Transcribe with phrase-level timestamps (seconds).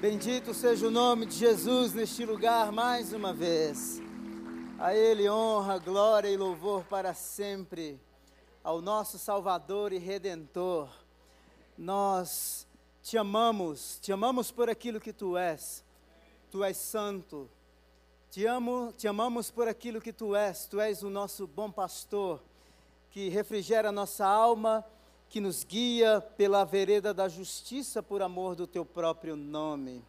[0.00, 4.00] Bendito seja o nome de Jesus neste lugar mais uma vez.
[4.78, 8.00] A Ele honra, glória e louvor para sempre.
[8.62, 10.88] Ao nosso Salvador e Redentor.
[11.76, 12.64] Nós
[13.02, 15.82] te amamos, te amamos por aquilo que tu és.
[16.48, 17.50] Tu és santo.
[18.30, 20.66] Te amo, te amamos por aquilo que tu és.
[20.66, 22.40] Tu és o nosso bom pastor
[23.10, 24.84] que refrigera nossa alma
[25.28, 30.02] que nos guia pela vereda da justiça por amor do teu próprio nome.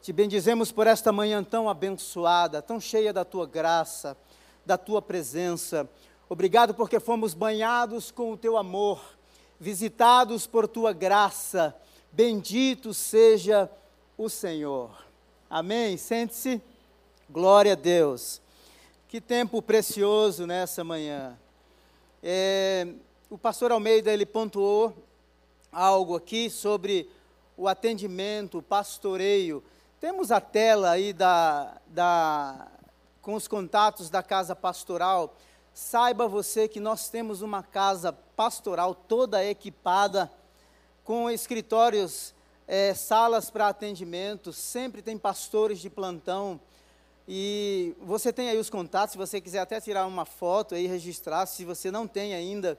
[0.00, 4.16] Te bendizemos por esta manhã tão abençoada, tão cheia da tua graça,
[4.64, 5.88] da tua presença.
[6.28, 9.02] Obrigado porque fomos banhados com o teu amor,
[9.58, 11.76] visitados por tua graça.
[12.12, 13.70] Bendito seja
[14.16, 15.04] o Senhor.
[15.48, 15.96] Amém.
[15.96, 16.62] Sente-se.
[17.28, 18.40] Glória a Deus.
[19.08, 21.36] Que tempo precioso nessa manhã.
[22.22, 22.86] É,
[23.30, 24.92] o pastor Almeida ele pontuou
[25.70, 27.08] algo aqui sobre
[27.56, 29.62] o atendimento, o pastoreio.
[30.00, 32.66] Temos a tela aí da, da,
[33.22, 35.36] com os contatos da casa pastoral.
[35.72, 40.28] Saiba você que nós temos uma casa pastoral toda equipada
[41.04, 42.34] com escritórios,
[42.66, 46.60] é, salas para atendimento, sempre tem pastores de plantão.
[47.28, 51.46] E você tem aí os contatos, se você quiser até tirar uma foto aí, registrar,
[51.46, 52.76] se você não tem ainda,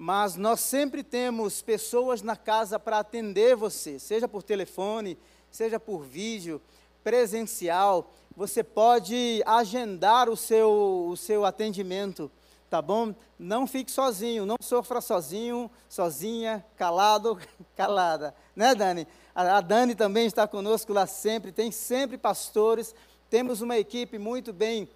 [0.00, 5.18] mas nós sempre temos pessoas na casa para atender você, seja por telefone,
[5.50, 6.58] seja por vídeo,
[7.04, 8.10] presencial.
[8.34, 12.30] Você pode agendar o seu, o seu atendimento,
[12.70, 13.14] tá bom?
[13.38, 17.38] Não fique sozinho, não sofra sozinho, sozinha, calado,
[17.76, 18.34] calada.
[18.56, 19.06] Né, Dani?
[19.34, 22.94] A Dani também está conosco lá sempre, tem sempre pastores,
[23.28, 24.88] temos uma equipe muito bem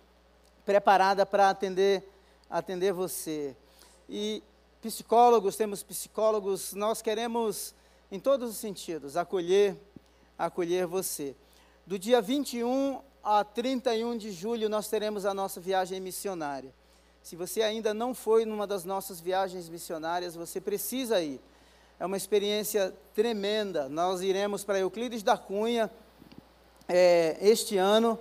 [0.64, 2.02] preparada para atender,
[2.48, 3.54] atender você.
[4.08, 4.42] E
[4.84, 7.74] psicólogos, temos psicólogos, nós queremos,
[8.12, 9.74] em todos os sentidos, acolher,
[10.38, 11.34] acolher você.
[11.86, 16.70] Do dia 21 a 31 de julho, nós teremos a nossa viagem missionária.
[17.22, 21.40] Se você ainda não foi numa das nossas viagens missionárias, você precisa ir.
[21.98, 23.88] É uma experiência tremenda.
[23.88, 25.90] Nós iremos para Euclides da Cunha
[26.86, 28.18] é, este ano,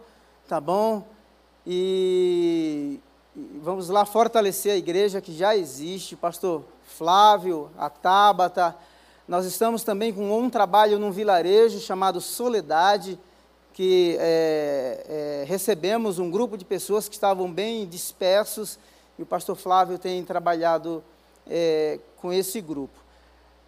[0.48, 1.06] tá bom?
[1.68, 3.02] E
[3.36, 8.76] vamos lá fortalecer a igreja que já existe, pastor Flávio, a Tábata.
[9.28, 13.20] Nós estamos também com um trabalho num vilarejo chamado Soledade,
[13.74, 18.78] que é, é, recebemos um grupo de pessoas que estavam bem dispersos
[19.18, 21.04] e o pastor Flávio tem trabalhado
[21.48, 23.02] é, com esse grupo.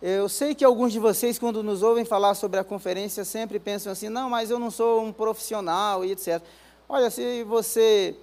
[0.02, 3.92] Eu sei que alguns de vocês, quando nos ouvem falar sobre a conferência, sempre pensam
[3.92, 6.42] assim: não, mas eu não sou um profissional e etc.
[6.88, 8.16] Olha, se você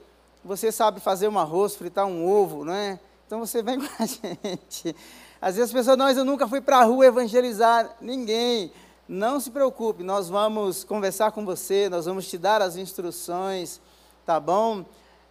[0.44, 2.98] você sabe fazer um arroz, fritar um ovo, não é?
[3.26, 4.94] Então você vem com a gente.
[5.40, 8.72] Às vezes as pessoas, não, mas eu nunca fui para a rua evangelizar ninguém.
[9.08, 13.80] Não se preocupe, nós vamos conversar com você, nós vamos te dar as instruções,
[14.24, 14.84] tá bom?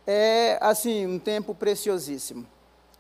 [0.06, 2.46] É, assim, um tempo preciosíssimo.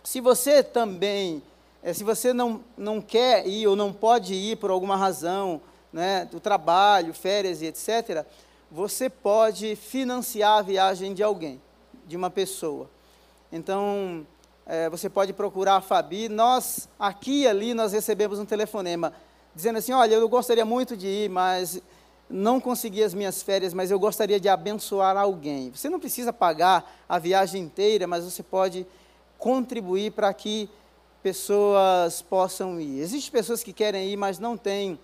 [0.03, 1.43] Se você também,
[1.83, 5.61] é, se você não, não quer ir ou não pode ir por alguma razão,
[5.91, 8.25] né, do trabalho, férias e etc.,
[8.71, 11.61] você pode financiar a viagem de alguém
[12.11, 12.89] de uma pessoa.
[13.51, 14.27] Então,
[14.65, 16.27] é, você pode procurar a Fabi.
[16.27, 19.13] Nós, aqui e ali, nós recebemos um telefonema
[19.55, 21.81] dizendo assim: Olha, eu gostaria muito de ir, mas
[22.29, 25.71] não consegui as minhas férias, mas eu gostaria de abençoar alguém.
[25.71, 28.85] Você não precisa pagar a viagem inteira, mas você pode
[29.37, 30.69] contribuir para que
[31.23, 32.99] pessoas possam ir.
[32.99, 34.99] Existem pessoas que querem ir, mas não têm,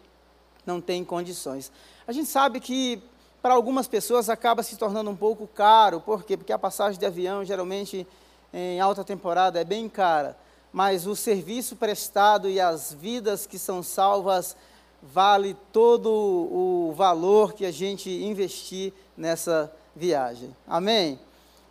[0.66, 1.72] não têm condições.
[2.06, 3.02] A gente sabe que
[3.48, 6.36] para algumas pessoas acaba se tornando um pouco caro, por quê?
[6.36, 8.06] Porque a passagem de avião, geralmente,
[8.54, 10.36] em alta temporada, é bem cara.
[10.70, 14.54] Mas o serviço prestado e as vidas que são salvas
[15.02, 20.54] vale todo o valor que a gente investir nessa viagem.
[20.68, 21.18] Amém?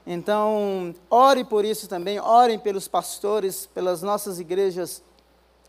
[0.06, 5.03] Então, ore por isso também, orem pelos pastores, pelas nossas igrejas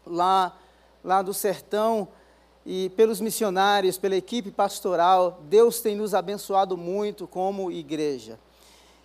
[0.06, 0.56] lá,
[1.03, 2.07] lá do sertão,
[2.69, 8.37] e pelos missionários, pela equipe pastoral, Deus tem nos abençoado muito como igreja.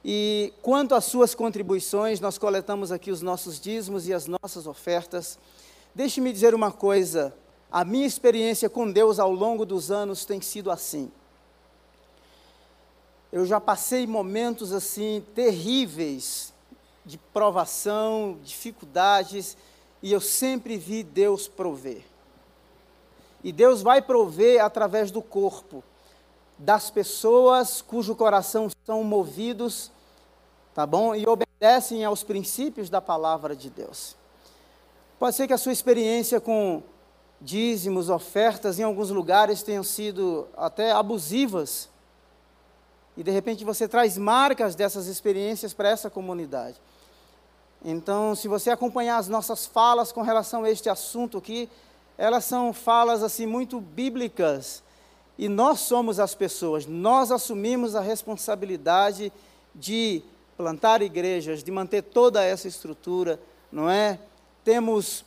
[0.05, 5.38] E quanto às suas contribuições, nós coletamos aqui os nossos dízimos e as nossas ofertas.
[5.94, 7.32] Deixe-me dizer uma coisa:
[7.70, 11.08] a minha experiência com Deus ao longo dos anos tem sido assim.
[13.31, 16.53] Eu já passei momentos assim terríveis
[17.06, 19.56] de provação, dificuldades,
[20.03, 22.12] e eu sempre vi Deus prover.
[23.43, 25.83] E Deus vai prover através do corpo,
[26.56, 29.91] das pessoas cujo coração são movidos,
[30.75, 31.15] tá bom?
[31.15, 34.17] E obedecem aos princípios da palavra de Deus.
[35.19, 36.83] Pode ser que a sua experiência com
[37.41, 41.89] dízimos, ofertas, em alguns lugares tenham sido até abusivas.
[43.17, 46.81] E de repente você traz marcas dessas experiências para essa comunidade.
[47.85, 51.69] Então, se você acompanhar as nossas falas com relação a este assunto aqui,
[52.17, 54.82] elas são falas assim muito bíblicas.
[55.38, 59.32] E nós somos as pessoas, nós assumimos a responsabilidade
[59.75, 60.23] de
[60.56, 64.19] plantar igrejas, de manter toda essa estrutura, não é?
[64.62, 65.25] Temos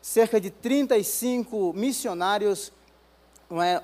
[0.00, 2.72] cerca de 35 missionários,
[3.50, 3.82] não é?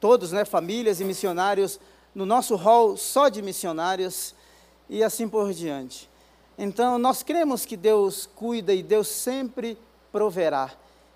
[0.00, 1.80] todos, né, famílias e missionários
[2.14, 4.34] no nosso hall só de missionários
[4.88, 6.10] e assim por diante.
[6.58, 9.78] Então, nós cremos que Deus cuida e Deus sempre
[10.12, 10.70] proverá.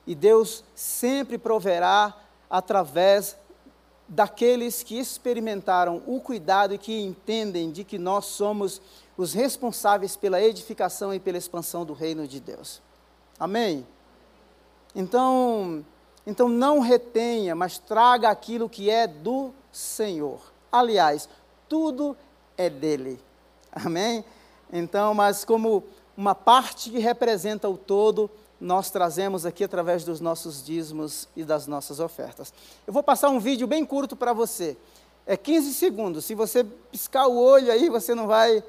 [0.09, 2.17] E Deus sempre proverá
[2.49, 3.37] através
[4.09, 8.81] daqueles que experimentaram o cuidado e que entendem de que nós somos
[9.19, 12.81] os responsáveis pela edificação e pela expansão do reino de Deus.
[13.39, 13.87] Amém?
[14.95, 15.85] Então,
[16.27, 20.41] então não retenha, mas traga aquilo que é do Senhor.
[20.73, 21.29] Aliás,
[21.69, 22.17] tudo
[22.57, 23.21] é dele.
[23.71, 24.25] Amém?
[24.73, 25.85] Então, mas como
[26.17, 31.67] uma parte que representa o todo, nós trazemos aqui através dos nossos dízimos e das
[31.67, 32.53] nossas ofertas.
[32.87, 34.77] Eu vou passar um vídeo bem curto para você.
[35.27, 36.25] É 15 segundos.
[36.25, 38.63] Se você piscar o olho aí, você não vai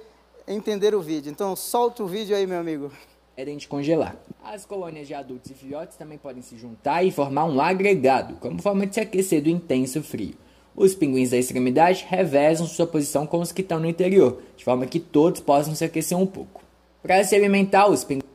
[0.48, 1.32] entender o vídeo.
[1.32, 2.92] Então, solta o vídeo aí, meu amigo.
[3.38, 4.18] É de congelar.
[4.44, 8.62] As colônias de adultos e filhotes também podem se juntar e formar um agregado, como
[8.62, 10.36] forma de se aquecer do intenso frio.
[10.76, 14.86] Os pinguins da extremidade revezam sua posição com os que estão no interior, de forma
[14.86, 16.62] que todos possam se aquecer um pouco.
[17.02, 18.28] Para se alimentar, os pinguins.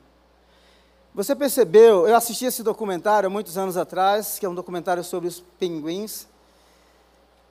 [1.15, 2.09] Você percebeu?
[2.09, 6.27] Eu assisti esse documentário muitos anos atrás, que é um documentário sobre os pinguins.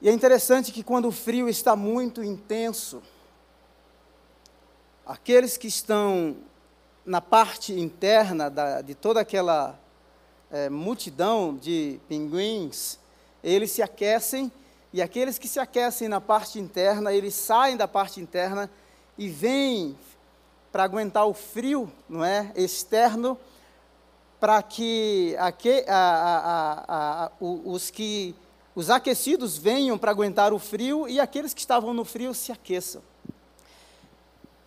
[0.01, 3.01] E é interessante que quando o frio está muito intenso,
[5.05, 6.35] aqueles que estão
[7.05, 9.79] na parte interna da, de toda aquela
[10.51, 12.99] é, multidão de pinguins,
[13.41, 14.51] eles se aquecem
[14.91, 18.69] e aqueles que se aquecem na parte interna, eles saem da parte interna
[19.17, 19.97] e vêm
[20.69, 23.39] para aguentar o frio, não é, externo,
[24.43, 28.35] para que aqui, a, a, a, os que
[28.75, 33.01] os aquecidos venham para aguentar o frio e aqueles que estavam no frio se aqueçam.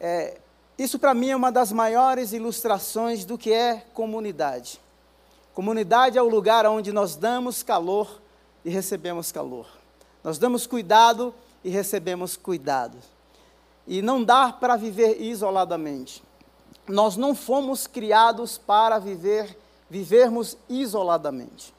[0.00, 0.38] É,
[0.78, 4.80] isso para mim é uma das maiores ilustrações do que é comunidade.
[5.52, 8.22] Comunidade é o lugar onde nós damos calor
[8.64, 9.66] e recebemos calor.
[10.24, 12.96] Nós damos cuidado e recebemos cuidado.
[13.86, 16.22] E não dá para viver isoladamente.
[16.88, 21.74] Nós não fomos criados para viver vivermos isoladamente.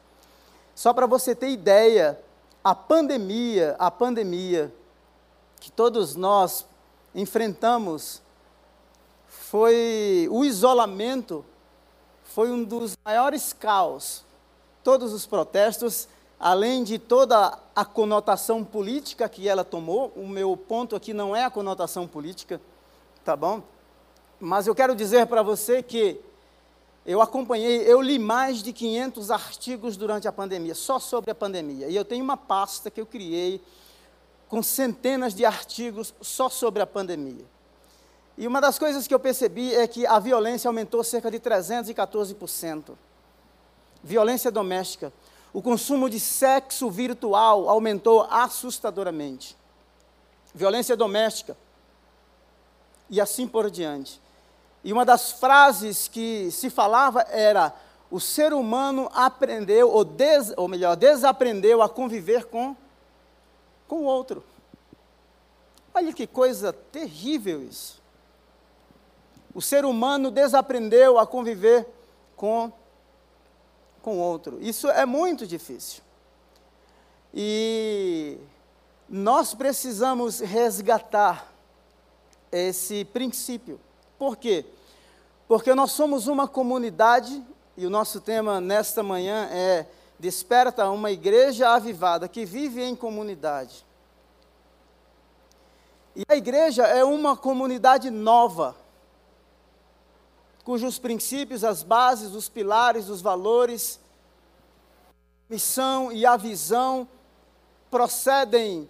[0.76, 2.20] Só para você ter ideia,
[2.64, 4.74] a pandemia, a pandemia
[5.60, 6.66] que todos nós
[7.16, 8.22] enfrentamos
[9.28, 11.44] foi o isolamento
[12.24, 14.24] foi um dos maiores caos.
[14.84, 16.08] Todos os protestos
[16.40, 21.44] além de toda a conotação política que ela tomou, o meu ponto aqui não é
[21.44, 22.62] a conotação política,
[23.26, 23.64] tá bom?
[24.40, 26.22] Mas eu quero dizer para você que
[27.08, 31.88] eu acompanhei, eu li mais de 500 artigos durante a pandemia, só sobre a pandemia.
[31.88, 33.64] E eu tenho uma pasta que eu criei
[34.50, 37.46] com centenas de artigos só sobre a pandemia.
[38.38, 42.92] E uma das coisas que eu percebi é que a violência aumentou cerca de 314%.
[44.04, 45.14] Violência doméstica.
[45.54, 49.56] O consumo de sexo virtual aumentou assustadoramente.
[50.54, 51.56] Violência doméstica.
[53.10, 54.20] E assim por diante.
[54.88, 57.76] E uma das frases que se falava era:
[58.10, 62.74] o ser humano aprendeu, ou, des, ou melhor, desaprendeu a conviver com,
[63.86, 64.42] com o outro.
[65.94, 68.02] Olha que coisa terrível isso.
[69.54, 71.86] O ser humano desaprendeu a conviver
[72.38, 72.72] com
[74.02, 74.58] com o outro.
[74.62, 76.02] Isso é muito difícil.
[77.34, 78.38] E
[79.10, 81.52] nós precisamos resgatar
[82.50, 83.78] esse princípio.
[84.18, 84.64] Por quê?
[85.48, 87.44] Porque nós somos uma comunidade,
[87.76, 89.86] e o nosso tema nesta manhã é
[90.20, 93.86] Desperta uma igreja avivada que vive em comunidade.
[96.16, 98.76] E a igreja é uma comunidade nova
[100.68, 104.02] cujos princípios, as bases, os pilares, os valores,
[105.50, 107.08] missão e a visão
[107.90, 108.90] procedem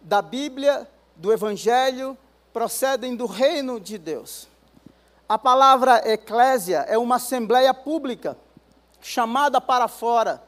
[0.00, 2.16] da Bíblia, do Evangelho,
[2.52, 4.47] procedem do reino de Deus.
[5.28, 8.36] A palavra eclésia é uma assembleia pública
[9.00, 10.42] chamada para fora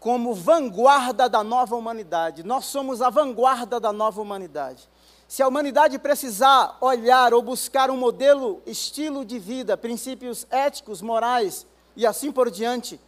[0.00, 2.42] como vanguarda da nova humanidade.
[2.42, 4.88] Nós somos a vanguarda da nova humanidade.
[5.28, 11.66] Se a humanidade precisar olhar ou buscar um modelo, estilo de vida, princípios éticos, morais
[11.94, 12.98] e assim por diante,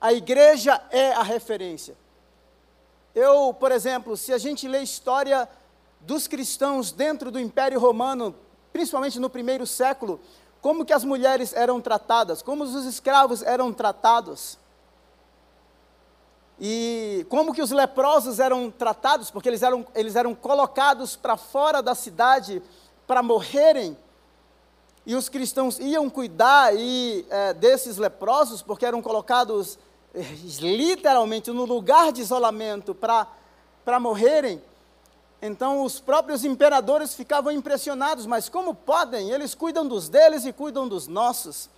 [0.00, 1.96] A igreja é a referência.
[3.14, 5.48] Eu, por exemplo, se a gente lê história
[6.00, 8.34] dos cristãos dentro do Império Romano,
[8.76, 10.20] principalmente no primeiro século,
[10.60, 14.58] como que as mulheres eram tratadas, como os escravos eram tratados.
[16.60, 21.82] E como que os leprosos eram tratados, porque eles eram, eles eram colocados para fora
[21.82, 22.62] da cidade
[23.06, 23.96] para morrerem.
[25.06, 29.78] E os cristãos iam cuidar e, é, desses leprosos, porque eram colocados
[30.14, 30.20] é,
[30.60, 34.62] literalmente no lugar de isolamento para morrerem.
[35.40, 39.30] Então os próprios imperadores ficavam impressionados, mas como podem?
[39.30, 41.68] Eles cuidam dos deles e cuidam dos nossos.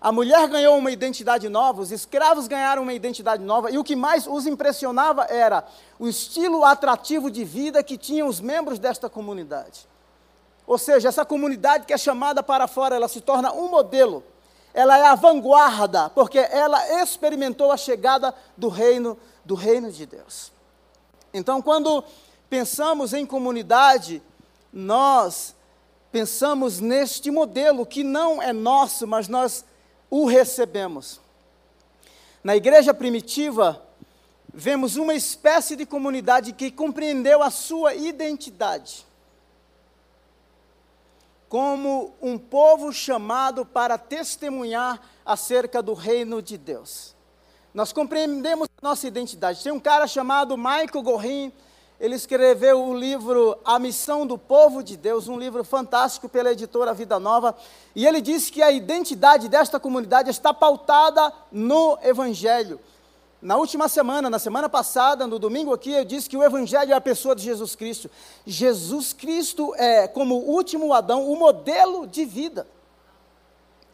[0.00, 3.96] A mulher ganhou uma identidade nova, os escravos ganharam uma identidade nova, e o que
[3.96, 5.66] mais os impressionava era
[5.98, 9.88] o estilo atrativo de vida que tinham os membros desta comunidade.
[10.64, 14.22] Ou seja, essa comunidade que é chamada para fora, ela se torna um modelo,
[14.72, 20.52] ela é a vanguarda, porque ela experimentou a chegada do reino, do reino de Deus.
[21.34, 22.04] Então, quando
[22.48, 24.22] pensamos em comunidade,
[24.72, 25.54] nós
[26.10, 29.64] pensamos neste modelo que não é nosso, mas nós
[30.10, 31.20] o recebemos.
[32.42, 33.82] Na igreja primitiva,
[34.52, 39.06] vemos uma espécie de comunidade que compreendeu a sua identidade
[41.48, 47.14] como um povo chamado para testemunhar acerca do reino de Deus.
[47.72, 49.62] Nós compreendemos nossa identidade.
[49.62, 51.52] Tem um cara chamado Michael Gorin,
[52.00, 56.94] ele escreveu o livro A Missão do Povo de Deus, um livro fantástico pela editora
[56.94, 57.56] Vida Nova,
[57.94, 62.78] e ele diz que a identidade desta comunidade está pautada no Evangelho.
[63.42, 66.94] Na última semana, na semana passada, no domingo aqui, eu disse que o Evangelho é
[66.94, 68.10] a pessoa de Jesus Cristo.
[68.46, 72.66] Jesus Cristo é, como o último Adão, o modelo de vida.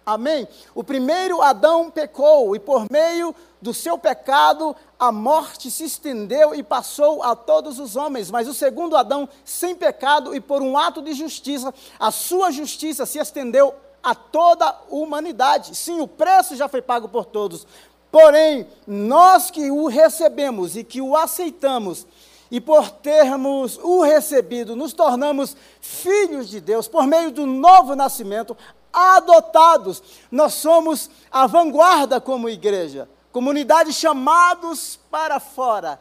[0.07, 0.47] Amém?
[0.75, 6.63] O primeiro Adão pecou e por meio do seu pecado a morte se estendeu e
[6.63, 8.31] passou a todos os homens.
[8.31, 13.07] Mas o segundo Adão, sem pecado e por um ato de justiça, a sua justiça
[13.07, 15.75] se estendeu a toda a humanidade.
[15.75, 17.67] Sim, o preço já foi pago por todos.
[18.13, 22.07] Porém, nós que o recebemos e que o aceitamos,
[22.51, 28.57] e por termos o recebido, nos tornamos filhos de Deus por meio do novo nascimento,
[28.95, 30.03] adotados.
[30.31, 36.01] Nós somos a vanguarda como igreja, comunidade chamados para fora.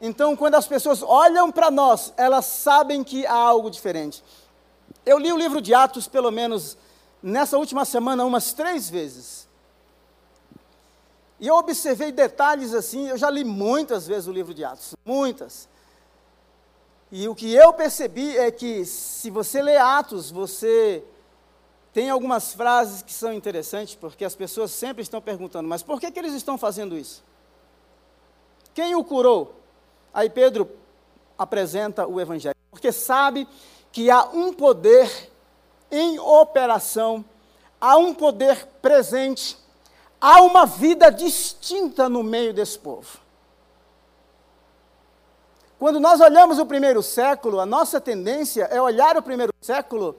[0.00, 4.22] Então, quando as pessoas olham para nós, elas sabem que há algo diferente.
[5.04, 6.76] Eu li o livro de Atos, pelo menos
[7.22, 9.48] nessa última semana, umas três vezes.
[11.38, 15.68] E eu observei detalhes assim, eu já li muitas vezes o livro de Atos, muitas.
[17.10, 21.04] E o que eu percebi é que se você lê Atos, você
[21.92, 26.10] tem algumas frases que são interessantes, porque as pessoas sempre estão perguntando, mas por que,
[26.10, 27.22] que eles estão fazendo isso?
[28.74, 29.60] Quem o curou?
[30.14, 30.70] Aí Pedro
[31.36, 33.46] apresenta o Evangelho, porque sabe
[33.90, 35.30] que há um poder
[35.90, 37.22] em operação,
[37.78, 39.58] há um poder presente,
[40.18, 43.20] há uma vida distinta no meio desse povo.
[45.78, 50.16] Quando nós olhamos o primeiro século, a nossa tendência é olhar o primeiro século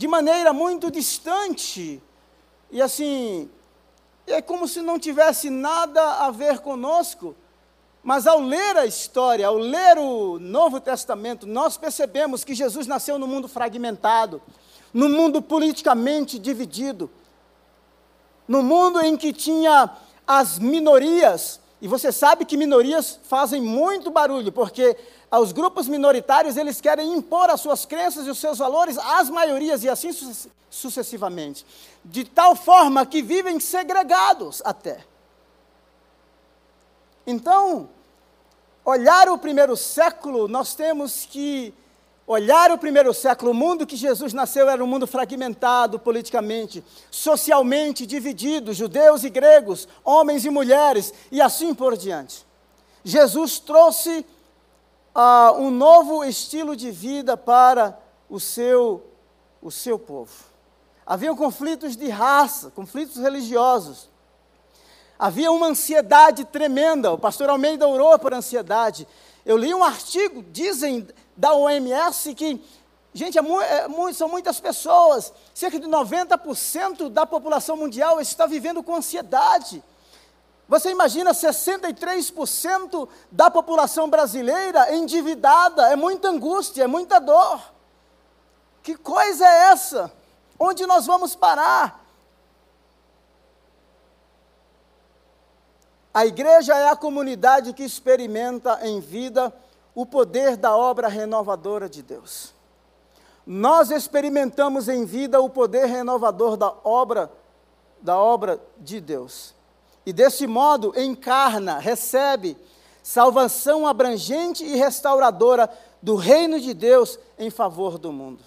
[0.00, 2.02] de maneira muito distante.
[2.70, 3.50] E assim,
[4.26, 7.36] é como se não tivesse nada a ver conosco.
[8.02, 13.18] Mas ao ler a história, ao ler o Novo Testamento, nós percebemos que Jesus nasceu
[13.18, 14.40] no mundo fragmentado,
[14.90, 17.10] no mundo politicamente dividido,
[18.48, 19.90] no mundo em que tinha
[20.26, 24.96] as minorias, e você sabe que minorias fazem muito barulho, porque
[25.30, 29.84] aos grupos minoritários, eles querem impor as suas crenças e os seus valores às maiorias
[29.84, 30.10] e assim
[30.68, 31.64] sucessivamente.
[32.04, 35.04] De tal forma que vivem segregados até.
[37.26, 37.88] Então,
[38.84, 41.72] olhar o primeiro século, nós temos que
[42.26, 48.06] olhar o primeiro século, o mundo que Jesus nasceu era um mundo fragmentado politicamente, socialmente
[48.06, 52.46] dividido, judeus e gregos, homens e mulheres, e assim por diante.
[53.04, 54.24] Jesus trouxe
[55.14, 57.98] uh, um novo estilo de vida para
[58.28, 59.04] o seu,
[59.60, 60.32] o seu povo.
[61.06, 64.08] Havia conflitos de raça, conflitos religiosos.
[65.18, 67.12] Havia uma ansiedade tremenda.
[67.12, 69.06] O pastor Almeida orou por ansiedade.
[69.44, 72.62] Eu li um artigo, dizem da OMS, que,
[73.12, 78.46] gente, é mu é mu são muitas pessoas, cerca de 90% da população mundial está
[78.46, 79.82] vivendo com ansiedade.
[80.70, 87.60] Você imagina 63% da população brasileira endividada, é muita angústia, é muita dor.
[88.80, 90.12] Que coisa é essa?
[90.56, 92.06] Onde nós vamos parar?
[96.14, 99.52] A igreja é a comunidade que experimenta em vida
[99.92, 102.54] o poder da obra renovadora de Deus.
[103.44, 107.28] Nós experimentamos em vida o poder renovador da obra
[108.00, 109.58] da obra de Deus.
[110.04, 112.56] E desse modo encarna, recebe
[113.02, 115.70] salvação abrangente e restauradora
[116.02, 118.42] do reino de Deus em favor do mundo.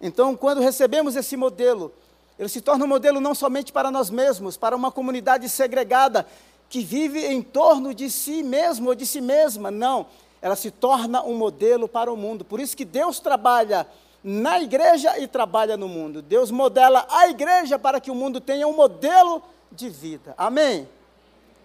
[0.00, 1.92] Então, quando recebemos esse modelo,
[2.38, 6.26] ele se torna um modelo não somente para nós mesmos, para uma comunidade segregada
[6.68, 9.70] que vive em torno de si mesmo ou de si mesma.
[9.70, 10.06] Não,
[10.40, 12.44] ela se torna um modelo para o mundo.
[12.44, 13.86] Por isso que Deus trabalha
[14.24, 16.20] na igreja e trabalha no mundo.
[16.20, 19.42] Deus modela a igreja para que o mundo tenha um modelo
[19.72, 20.34] de vida.
[20.36, 20.88] Amém?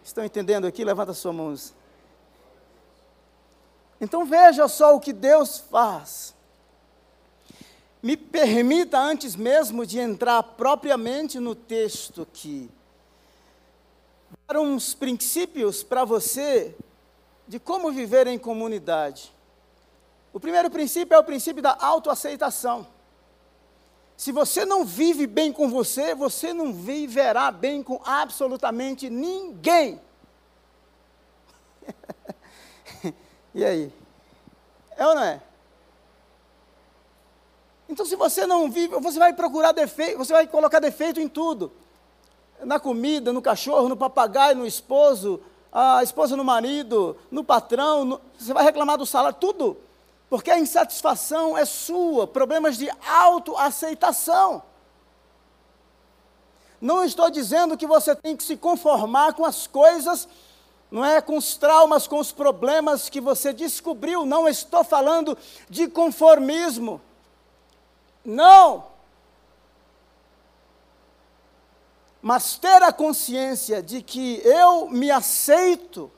[0.03, 0.83] Estão entendendo aqui?
[0.83, 1.53] Levanta sua mão.
[3.99, 6.33] Então veja só o que Deus faz.
[8.01, 12.69] Me permita, antes mesmo de entrar propriamente no texto aqui,
[14.47, 16.75] dar uns princípios para você
[17.47, 19.33] de como viver em comunidade.
[20.31, 22.87] O primeiro princípio é o princípio da autoaceitação.
[24.17, 30.01] Se você não vive bem com você, você não viverá bem com absolutamente ninguém.
[33.53, 33.93] e aí?
[34.97, 35.39] É ou não é?
[37.87, 41.71] Então, se você não vive, você vai procurar defeito, você vai colocar defeito em tudo
[42.63, 45.39] na comida, no cachorro, no papagaio, no esposo,
[45.71, 49.77] a esposa no marido, no patrão, no, você vai reclamar do salário, tudo.
[50.29, 54.61] Porque a insatisfação é sua, problemas de autoaceitação.
[56.79, 60.27] Não estou dizendo que você tem que se conformar com as coisas,
[60.91, 65.37] não é com os traumas, com os problemas que você descobriu, não estou falando
[65.69, 67.01] de conformismo.
[68.23, 68.97] Não!
[72.27, 76.11] mas ter a consciência de que eu me aceito,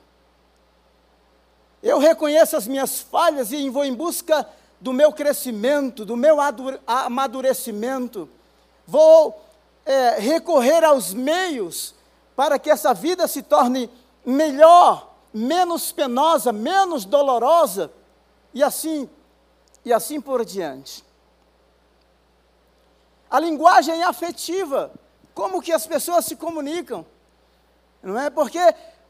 [1.82, 4.46] eu reconheço as minhas falhas e vou em busca
[4.80, 6.38] do meu crescimento, do meu
[6.86, 8.28] amadurecimento,
[8.86, 9.42] vou
[9.84, 11.94] é, recorrer aos meios
[12.34, 13.90] para que essa vida se torne
[14.24, 17.90] melhor, menos penosa, menos dolorosa,
[18.52, 19.08] e assim,
[19.84, 21.04] e assim por diante.
[23.30, 24.90] A linguagem afetiva
[25.34, 27.06] como que as pessoas se comunicam.
[28.02, 28.28] Não é?
[28.28, 28.58] Porque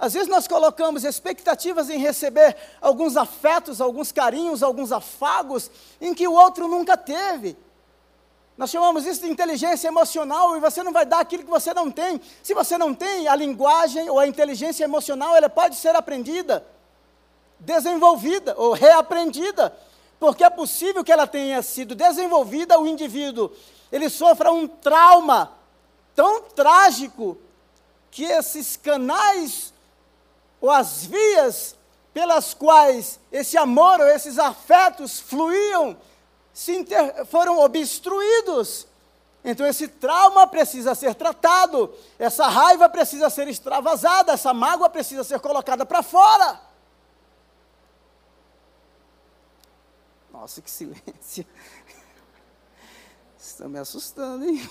[0.01, 6.27] às vezes nós colocamos expectativas em receber alguns afetos, alguns carinhos, alguns afagos em que
[6.27, 7.55] o outro nunca teve.
[8.57, 11.91] Nós chamamos isso de inteligência emocional e você não vai dar aquilo que você não
[11.91, 12.19] tem.
[12.43, 16.67] Se você não tem a linguagem ou a inteligência emocional, ela pode ser aprendida,
[17.59, 19.77] desenvolvida ou reaprendida,
[20.19, 23.53] porque é possível que ela tenha sido desenvolvida, o indivíduo
[23.93, 25.53] ele sofra um trauma
[26.15, 27.37] tão trágico
[28.11, 29.70] que esses canais
[30.61, 31.77] ou as vias
[32.13, 35.97] pelas quais esse amor ou esses afetos fluíam
[36.69, 37.25] inter...
[37.27, 38.87] foram obstruídos.
[39.43, 45.41] Então esse trauma precisa ser tratado, essa raiva precisa ser extravasada, essa mágoa precisa ser
[45.41, 46.61] colocada para fora.
[50.31, 51.47] Nossa, que silêncio.
[53.39, 54.71] Estão me assustando, hein?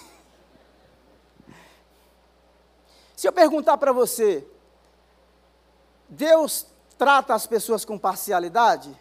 [3.16, 4.48] Se eu perguntar para você,
[6.10, 6.66] Deus
[6.98, 8.98] trata as pessoas com parcialidade?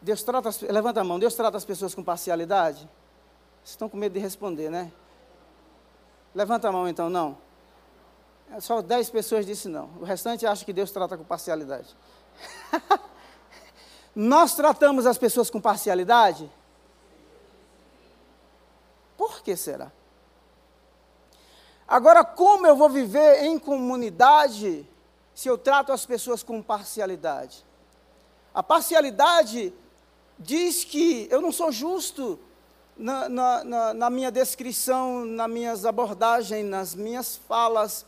[0.00, 2.88] Deus trata, as, levanta a mão, Deus trata as pessoas com parcialidade?
[3.58, 4.90] Vocês estão com medo de responder, né?
[6.34, 7.36] Levanta a mão então, não.
[8.50, 9.90] É só dez pessoas disse não.
[10.00, 11.94] O restante acha que Deus trata com parcialidade.
[14.14, 16.50] Nós tratamos as pessoas com parcialidade?
[19.16, 19.92] Por que será?
[21.86, 24.88] Agora, como eu vou viver em comunidade
[25.38, 27.64] se eu trato as pessoas com parcialidade?
[28.52, 29.72] A parcialidade
[30.36, 32.40] diz que eu não sou justo
[32.96, 38.04] na, na, na, na minha descrição, nas minhas abordagens, nas minhas falas.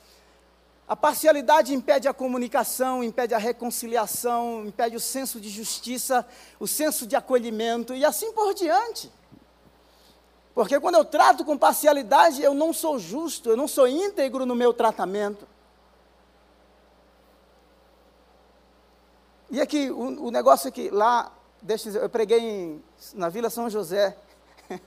[0.89, 6.27] A parcialidade impede a comunicação, impede a reconciliação, impede o senso de justiça,
[6.59, 9.09] o senso de acolhimento e assim por diante.
[10.53, 14.57] Porque quando eu trato com parcialidade, eu não sou justo, eu não sou íntegro no
[14.57, 15.47] meu tratamento.
[19.51, 22.85] E aqui, o, o negócio é que lá, deixa eu, eu preguei em,
[23.15, 24.17] na Vila São José,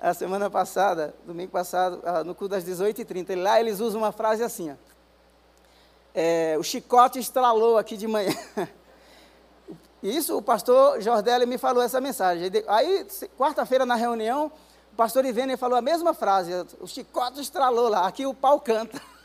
[0.00, 3.40] a semana passada, domingo passado, ah, no culto das 18h30.
[3.40, 4.74] Lá eles usam uma frase assim, ó,
[6.12, 8.34] é, o chicote estralou aqui de manhã.
[10.02, 12.50] Isso, o pastor Jordelli me falou essa mensagem.
[12.66, 13.06] Aí,
[13.38, 14.50] quarta-feira na reunião,
[14.92, 19.00] o pastor Ivênia falou a mesma frase, o chicote estralou lá, aqui o pau canta.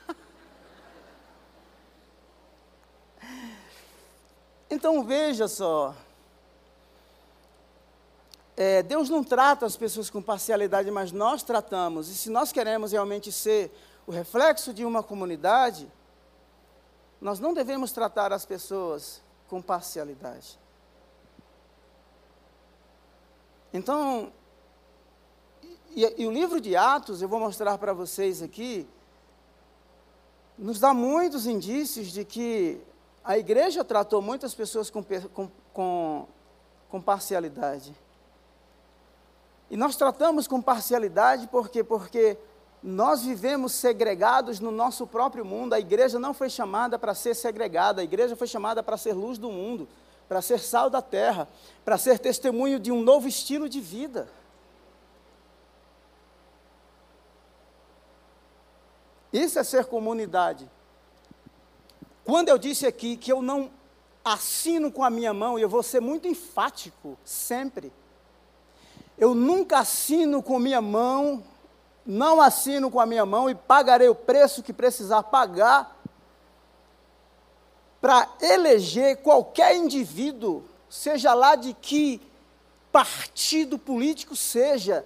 [4.71, 5.93] Então veja só.
[8.55, 12.07] É, Deus não trata as pessoas com parcialidade, mas nós tratamos.
[12.07, 13.69] E se nós queremos realmente ser
[14.07, 15.91] o reflexo de uma comunidade,
[17.19, 20.57] nós não devemos tratar as pessoas com parcialidade.
[23.73, 24.31] Então,
[25.93, 28.87] e, e, o livro de Atos, eu vou mostrar para vocês aqui,
[30.57, 32.81] nos dá muitos indícios de que
[33.23, 36.27] a igreja tratou muitas pessoas com, com, com,
[36.89, 37.95] com parcialidade.
[39.69, 42.37] E nós tratamos com parcialidade porque porque
[42.83, 45.73] nós vivemos segregados no nosso próprio mundo.
[45.73, 49.37] A igreja não foi chamada para ser segregada, a igreja foi chamada para ser luz
[49.37, 49.87] do mundo,
[50.27, 51.47] para ser sal da terra,
[51.85, 54.27] para ser testemunho de um novo estilo de vida.
[59.31, 60.69] Isso é ser comunidade.
[62.31, 63.69] Quando eu disse aqui que eu não
[64.23, 67.91] assino com a minha mão, e eu vou ser muito enfático, sempre.
[69.17, 71.43] Eu nunca assino com minha mão,
[72.05, 76.01] não assino com a minha mão e pagarei o preço que precisar pagar
[77.99, 82.21] para eleger qualquer indivíduo, seja lá de que
[82.93, 85.05] partido político seja,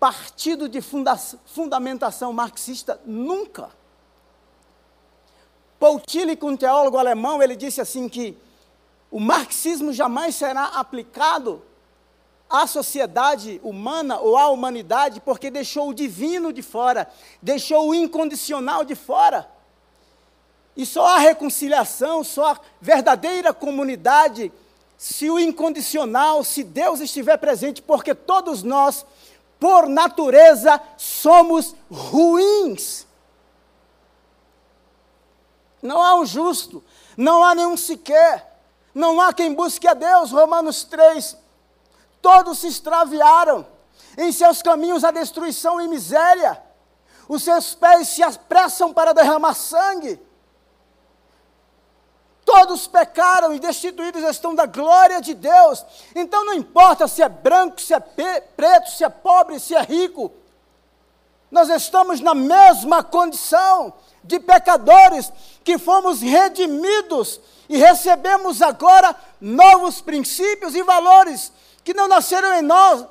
[0.00, 3.75] partido de funda fundamentação marxista, nunca.
[5.78, 8.36] Paul Tillich, um teólogo alemão, ele disse assim que
[9.10, 11.62] o marxismo jamais será aplicado
[12.48, 17.08] à sociedade humana ou à humanidade porque deixou o divino de fora,
[17.42, 19.48] deixou o incondicional de fora.
[20.76, 24.52] E só há reconciliação, só há verdadeira comunidade
[24.98, 29.04] se o incondicional, se Deus estiver presente, porque todos nós
[29.58, 33.05] por natureza, somos ruins.
[35.86, 36.84] Não há um justo,
[37.16, 38.60] não há nenhum sequer,
[38.94, 40.32] não há quem busque a Deus.
[40.32, 41.36] Romanos 3.
[42.20, 43.66] Todos se extraviaram,
[44.18, 46.60] em seus caminhos a destruição e miséria,
[47.28, 50.20] os seus pés se apressam para derramar sangue.
[52.44, 55.84] Todos pecaram e destituídos estão da glória de Deus.
[56.14, 60.32] Então não importa se é branco, se é preto, se é pobre, se é rico.
[61.50, 63.92] Nós estamos na mesma condição
[64.26, 65.32] de pecadores
[65.64, 73.06] que fomos redimidos e recebemos agora novos princípios e valores que não nasceram em nós,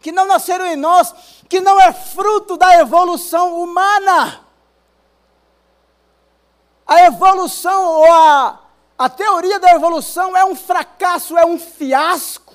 [0.00, 1.14] que não nasceram em nós,
[1.48, 4.46] que não é fruto da evolução humana
[6.86, 8.60] a evolução ou a,
[8.96, 12.54] a teoria da evolução é um fracasso, é um fiasco.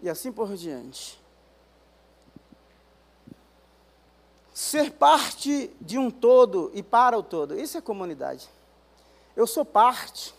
[0.00, 1.22] E assim por diante.
[4.64, 8.48] Ser parte de um todo e para o todo, isso é comunidade.
[9.36, 10.34] Eu sou parte.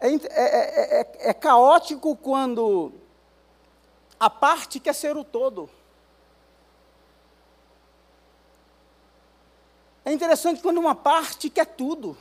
[0.00, 2.90] É, é, é, é, é caótico quando
[4.18, 5.70] a parte quer ser o todo.
[10.04, 12.18] É interessante quando uma parte quer tudo.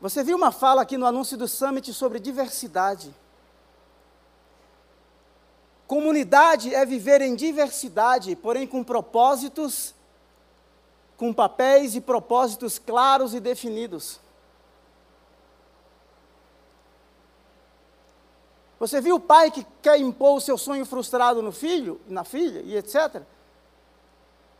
[0.00, 3.14] Você viu uma fala aqui no anúncio do Summit sobre diversidade.
[5.88, 9.92] Comunidade é viver em diversidade, porém com propósitos,
[11.16, 14.20] com papéis e propósitos claros e definidos.
[18.78, 22.60] Você viu o pai que quer impor o seu sonho frustrado no filho, na filha
[22.60, 23.24] e etc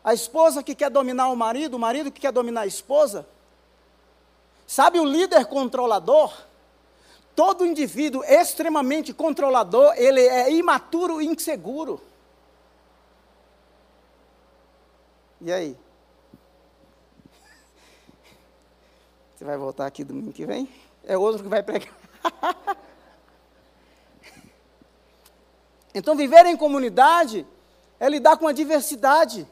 [0.09, 3.27] a esposa que quer dominar o marido, o marido que quer dominar a esposa.
[4.67, 6.33] Sabe o líder controlador?
[7.39, 12.03] Todo indivíduo extremamente controlador, ele é imaturo e inseguro.
[15.41, 15.79] E aí?
[19.37, 20.69] Você vai voltar aqui domingo que vem?
[21.05, 21.95] É outro que vai pregar.
[25.95, 27.47] então, viver em comunidade
[28.01, 29.47] é lidar com a diversidade.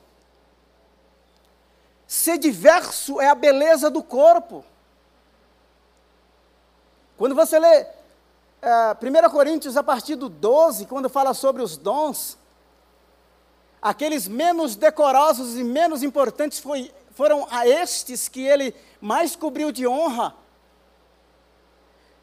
[2.04, 4.64] Ser diverso é a beleza do corpo.
[7.16, 7.86] Quando você lê
[8.62, 12.36] é, 1 Coríntios a partir do 12, quando fala sobre os dons,
[13.80, 19.86] aqueles menos decorosos e menos importantes foi, foram a estes que ele mais cobriu de
[19.86, 20.34] honra.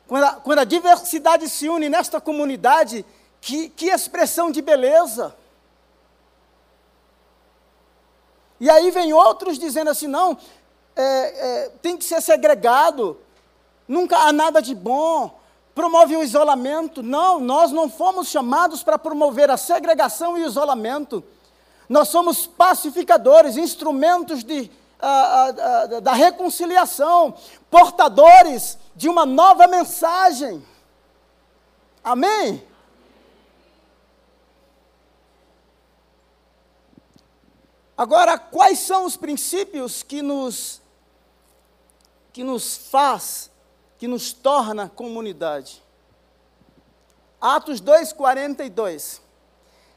[0.07, 3.05] Quando a, quando a diversidade se une nesta comunidade,
[3.41, 5.35] que, que expressão de beleza!
[8.59, 10.37] E aí vem outros dizendo assim: não,
[10.95, 13.17] é, é, tem que ser segregado,
[13.87, 15.39] nunca há nada de bom,
[15.73, 17.01] promove o isolamento.
[17.01, 21.23] Não, nós não fomos chamados para promover a segregação e o isolamento.
[21.89, 27.35] Nós somos pacificadores, instrumentos de, uh, uh, uh, da reconciliação,
[27.69, 30.65] portadores de uma nova mensagem.
[32.03, 32.63] Amém?
[37.95, 40.81] Agora, quais são os princípios que nos
[42.33, 43.51] que nos faz,
[44.03, 45.81] que nos torna comunidade?
[47.39, 49.21] Atos 2:42.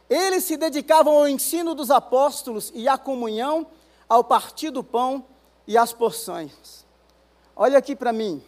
[0.08, 3.66] Eles se dedicavam ao ensino dos apóstolos e à comunhão,
[4.08, 5.24] ao partir do pão
[5.66, 6.86] e às porções.
[7.56, 8.40] Olha aqui para mim.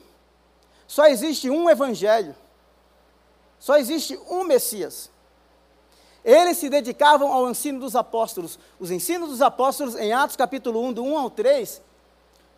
[0.87, 2.37] Só existe um evangelho.
[3.59, 5.11] Só existe um Messias.
[6.25, 8.61] Eles se dedicavam ao ensino dos apóstolos.
[8.79, 11.83] Os ensinos dos apóstolos, em Atos capítulo 1, do 1 ao 3,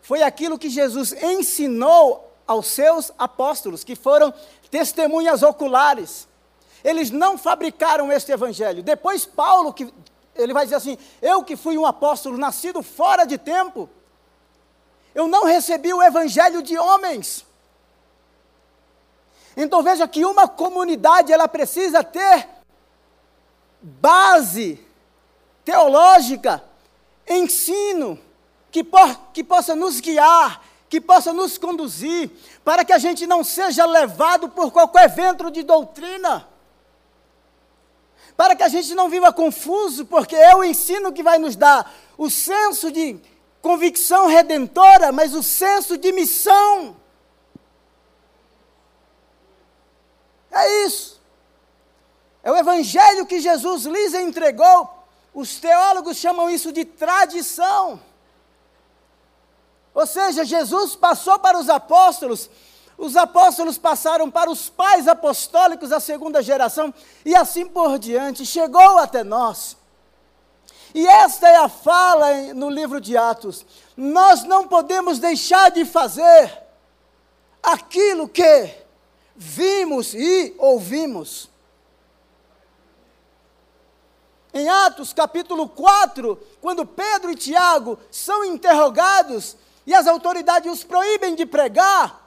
[0.03, 4.33] foi aquilo que Jesus ensinou aos seus apóstolos, que foram
[4.69, 6.27] testemunhas oculares.
[6.83, 8.83] Eles não fabricaram este evangelho.
[8.83, 9.91] Depois Paulo, que
[10.35, 13.89] ele vai dizer assim: Eu que fui um apóstolo nascido fora de tempo,
[15.15, 17.45] eu não recebi o evangelho de homens.
[19.55, 22.47] Então veja que uma comunidade ela precisa ter
[23.81, 24.85] base
[25.63, 26.63] teológica,
[27.27, 28.17] ensino,
[28.71, 32.29] que, por, que possa nos guiar, que possa nos conduzir,
[32.65, 36.45] para que a gente não seja levado por qualquer vento de doutrina,
[38.35, 41.89] para que a gente não viva confuso, porque é o ensino que vai nos dar
[42.17, 43.17] o senso de
[43.61, 46.97] convicção redentora, mas o senso de missão.
[50.51, 51.21] É isso.
[52.43, 54.89] É o evangelho que Jesus lhes entregou.
[55.33, 58.10] Os teólogos chamam isso de tradição.
[59.93, 62.49] Ou seja, Jesus passou para os apóstolos,
[62.97, 66.93] os apóstolos passaram para os pais apostólicos da segunda geração,
[67.25, 69.75] e assim por diante, chegou até nós.
[70.93, 73.65] E esta é a fala no livro de Atos.
[73.95, 76.51] Nós não podemos deixar de fazer
[77.63, 78.69] aquilo que
[79.35, 81.49] vimos e ouvimos.
[84.53, 89.55] Em Atos capítulo 4, quando Pedro e Tiago são interrogados
[89.91, 92.25] e as autoridades os proíbem de pregar,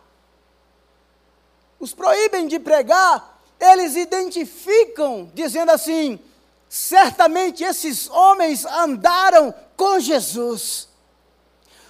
[1.80, 6.20] os proíbem de pregar, eles identificam, dizendo assim:
[6.68, 10.88] certamente esses homens andaram com Jesus.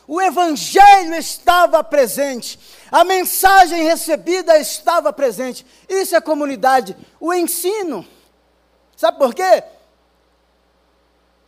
[0.06, 2.56] O Evangelho estava presente,
[2.92, 5.66] a mensagem recebida estava presente.
[5.88, 8.06] Isso é comunidade, o ensino.
[8.96, 9.64] Sabe por quê?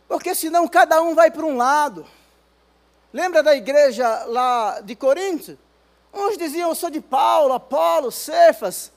[0.05, 2.05] Porque senão cada um vai para um lado.
[3.17, 5.57] Lembra da igreja lá de Corinto?
[6.13, 8.91] Uns diziam, eu sou de Paulo, Apolo, Cefas.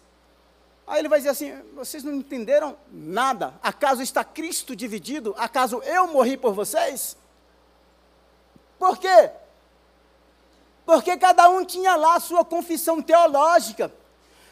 [0.86, 3.54] Aí ele vai dizer assim: vocês não entenderam nada.
[3.62, 5.34] Acaso está Cristo dividido?
[5.38, 7.16] Acaso eu morri por vocês?
[8.78, 9.30] Por quê?
[10.84, 13.90] Porque cada um tinha lá a sua confissão teológica,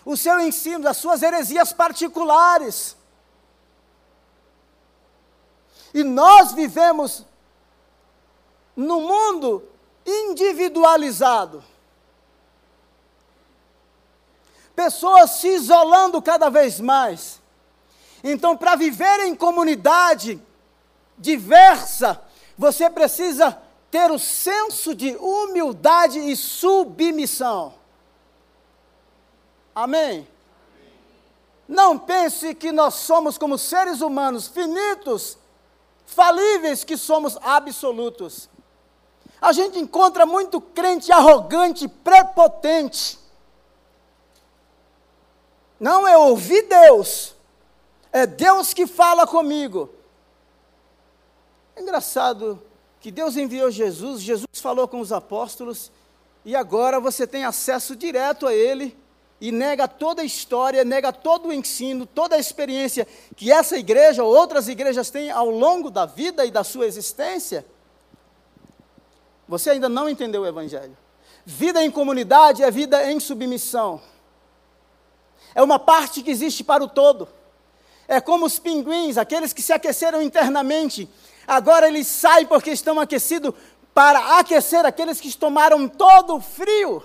[0.02, 2.96] o seu ensino, as suas heresias particulares.
[5.92, 7.26] E nós vivemos
[8.78, 9.64] no mundo
[10.06, 11.64] individualizado.
[14.76, 17.42] Pessoas se isolando cada vez mais.
[18.22, 20.40] Então, para viver em comunidade
[21.18, 22.22] diversa,
[22.56, 23.60] você precisa
[23.90, 27.74] ter o senso de humildade e submissão.
[29.74, 30.28] Amém?
[31.66, 35.36] Não pense que nós somos como seres humanos finitos
[36.06, 38.48] falíveis que somos absolutos.
[39.40, 43.18] A gente encontra muito crente arrogante, prepotente.
[45.78, 47.34] Não, eu ouvi Deus.
[48.12, 49.90] É Deus que fala comigo.
[51.76, 52.60] É engraçado
[53.00, 55.92] que Deus enviou Jesus, Jesus falou com os apóstolos,
[56.44, 58.96] e agora você tem acesso direto a Ele
[59.40, 64.24] e nega toda a história, nega todo o ensino, toda a experiência que essa igreja
[64.24, 67.64] ou outras igrejas têm ao longo da vida e da sua existência,
[69.48, 70.96] você ainda não entendeu o Evangelho.
[71.44, 74.00] Vida em comunidade é vida em submissão.
[75.54, 77.26] É uma parte que existe para o todo.
[78.06, 81.08] É como os pinguins, aqueles que se aqueceram internamente,
[81.46, 83.54] agora eles saem porque estão aquecidos
[83.94, 87.02] para aquecer aqueles que tomaram todo o frio.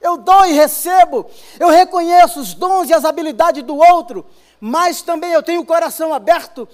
[0.00, 1.26] Eu dou e recebo.
[1.58, 4.26] Eu reconheço os dons e as habilidades do outro,
[4.60, 6.68] mas também eu tenho o coração aberto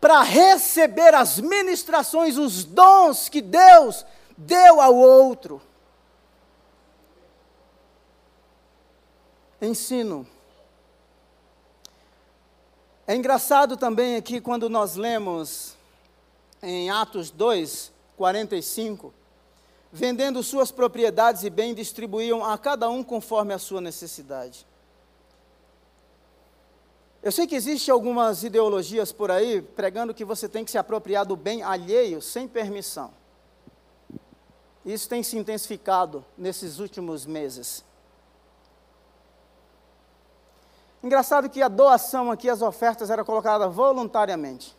[0.00, 4.04] para receber as ministrações, os dons que Deus
[4.46, 5.60] deu ao outro.
[9.60, 10.26] Ensino.
[13.06, 15.76] É engraçado também aqui quando nós lemos
[16.62, 19.12] em Atos 2, 45,
[19.92, 24.66] vendendo suas propriedades e bens, distribuíam a cada um conforme a sua necessidade.
[27.22, 31.24] Eu sei que existem algumas ideologias por aí pregando que você tem que se apropriar
[31.24, 33.21] do bem alheio sem permissão.
[34.84, 37.84] Isso tem se intensificado nesses últimos meses.
[41.02, 44.76] Engraçado que a doação aqui, as ofertas eram colocadas voluntariamente.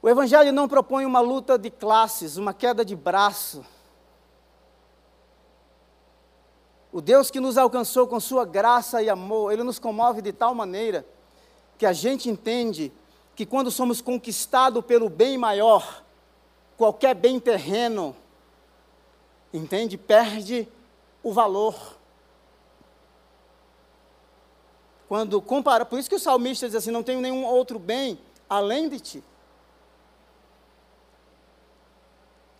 [0.00, 3.64] O Evangelho não propõe uma luta de classes, uma queda de braço.
[6.92, 10.54] O Deus que nos alcançou com Sua graça e amor, Ele nos comove de tal
[10.54, 11.04] maneira
[11.76, 12.92] que a gente entende
[13.36, 16.02] que quando somos conquistados pelo bem maior,
[16.78, 18.16] qualquer bem terreno,
[19.52, 20.68] entende, perde
[21.22, 21.98] o valor.
[25.08, 28.88] Quando compara, por isso que o salmista diz assim: não tenho nenhum outro bem além
[28.88, 29.24] de ti.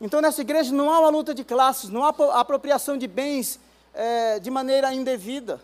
[0.01, 3.59] Então, nessa igreja não há uma luta de classes, não há apropriação de bens
[3.95, 5.61] é, de maneira indevida.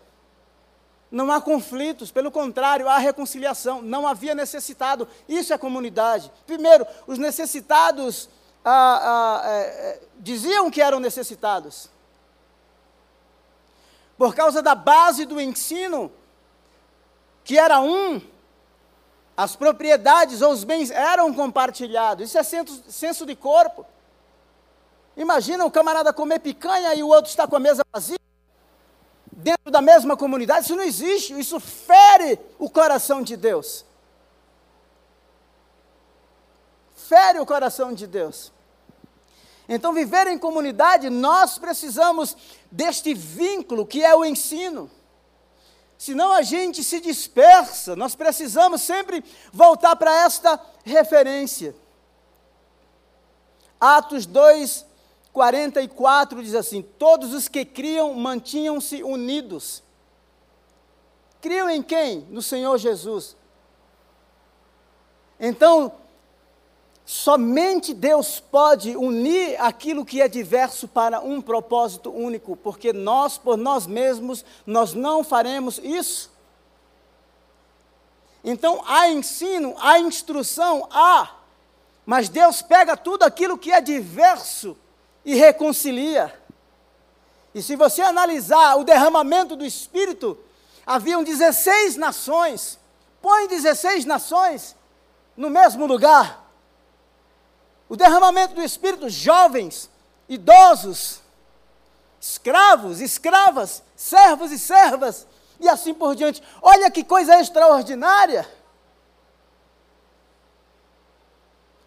[1.09, 3.81] Não há conflitos, pelo contrário, há reconciliação.
[3.81, 5.07] Não havia necessitado.
[5.29, 6.31] Isso é comunidade.
[6.45, 8.27] Primeiro, os necessitados
[8.71, 11.89] ah, ah, diziam que eram necessitados.
[14.17, 16.11] Por causa da base do ensino,
[17.43, 18.21] que era um,
[19.35, 22.29] as propriedades ou os bens eram compartilhados.
[22.29, 23.85] Isso é senso, senso de corpo.
[25.17, 28.19] Imagina um camarada comer picanha e o outro está com a mesa vazia,
[29.31, 30.65] dentro da mesma comunidade.
[30.65, 33.85] Isso não existe, isso fere o coração de Deus.
[36.95, 38.54] Fere o coração de Deus.
[39.67, 42.35] Então, viver em comunidade, nós precisamos
[42.71, 44.89] deste vínculo que é o ensino.
[45.97, 51.75] Senão a gente se dispersa, nós precisamos sempre voltar para esta referência.
[53.79, 54.85] Atos 2,
[55.31, 59.83] 44 diz assim: Todos os que criam mantinham-se unidos.
[61.41, 62.21] Criam em quem?
[62.29, 63.35] No Senhor Jesus.
[65.39, 65.93] Então,
[67.05, 73.55] somente Deus pode unir aquilo que é diverso para um propósito único, porque nós, por
[73.55, 76.31] nós mesmos, nós não faremos isso.
[78.43, 81.31] Então, há ensino, há instrução, há,
[82.05, 84.75] mas Deus pega tudo aquilo que é diverso
[85.23, 86.33] e reconcilia.
[87.53, 90.37] E se você analisar o derramamento do Espírito,
[90.85, 92.79] haviam 16 nações.
[93.21, 94.75] Põe 16 nações
[95.35, 96.44] no mesmo lugar.
[97.87, 99.89] O derramamento do Espírito, jovens,
[100.27, 101.21] idosos,
[102.19, 105.27] escravos, escravas, servos e servas,
[105.59, 106.41] e assim por diante.
[106.61, 108.49] Olha que coisa extraordinária.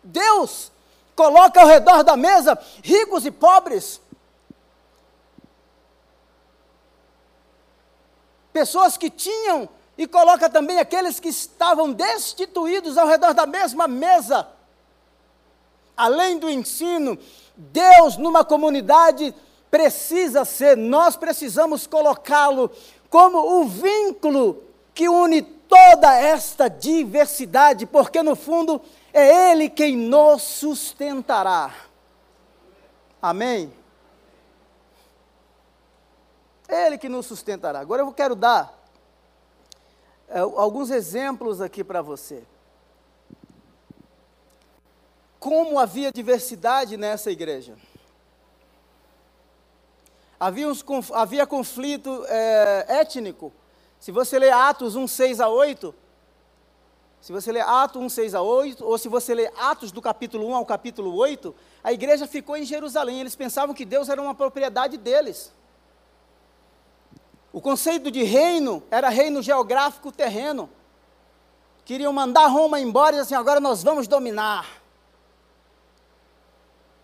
[0.03, 0.71] Deus
[1.17, 4.01] coloca ao redor da mesa ricos e pobres.
[8.53, 14.49] Pessoas que tinham e coloca também aqueles que estavam destituídos ao redor da mesma mesa.
[15.99, 17.19] Além do ensino,
[17.57, 19.35] Deus numa comunidade
[19.69, 22.71] precisa ser, nós precisamos colocá-lo
[23.11, 24.63] como o vínculo
[24.95, 28.81] que une toda esta diversidade, porque no fundo
[29.13, 31.75] é Ele quem nos sustentará.
[33.21, 33.73] Amém?
[36.69, 37.81] É Ele que nos sustentará.
[37.81, 38.73] Agora eu quero dar
[40.29, 42.45] é, alguns exemplos aqui para você.
[45.39, 47.77] Como havia diversidade nessa igreja.
[50.39, 53.53] Havia, uns, havia conflito é, étnico.
[53.99, 55.95] Se você ler Atos 1, 6 a 8,
[57.21, 60.47] se você ler Atos 1, 6 a 8, ou se você ler Atos do capítulo
[60.49, 63.21] 1 ao capítulo 8, a igreja ficou em Jerusalém.
[63.21, 65.53] Eles pensavam que Deus era uma propriedade deles.
[67.53, 70.71] O conceito de reino era reino geográfico terreno.
[71.85, 74.67] Queriam mandar Roma embora e assim, agora nós vamos dominar.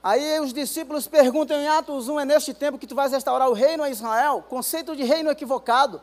[0.05, 3.55] Aí os discípulos perguntam em Atos 1, é neste tempo que tu vais restaurar o
[3.55, 4.45] reino a Israel?
[4.51, 5.99] Conceito de reino equivocado.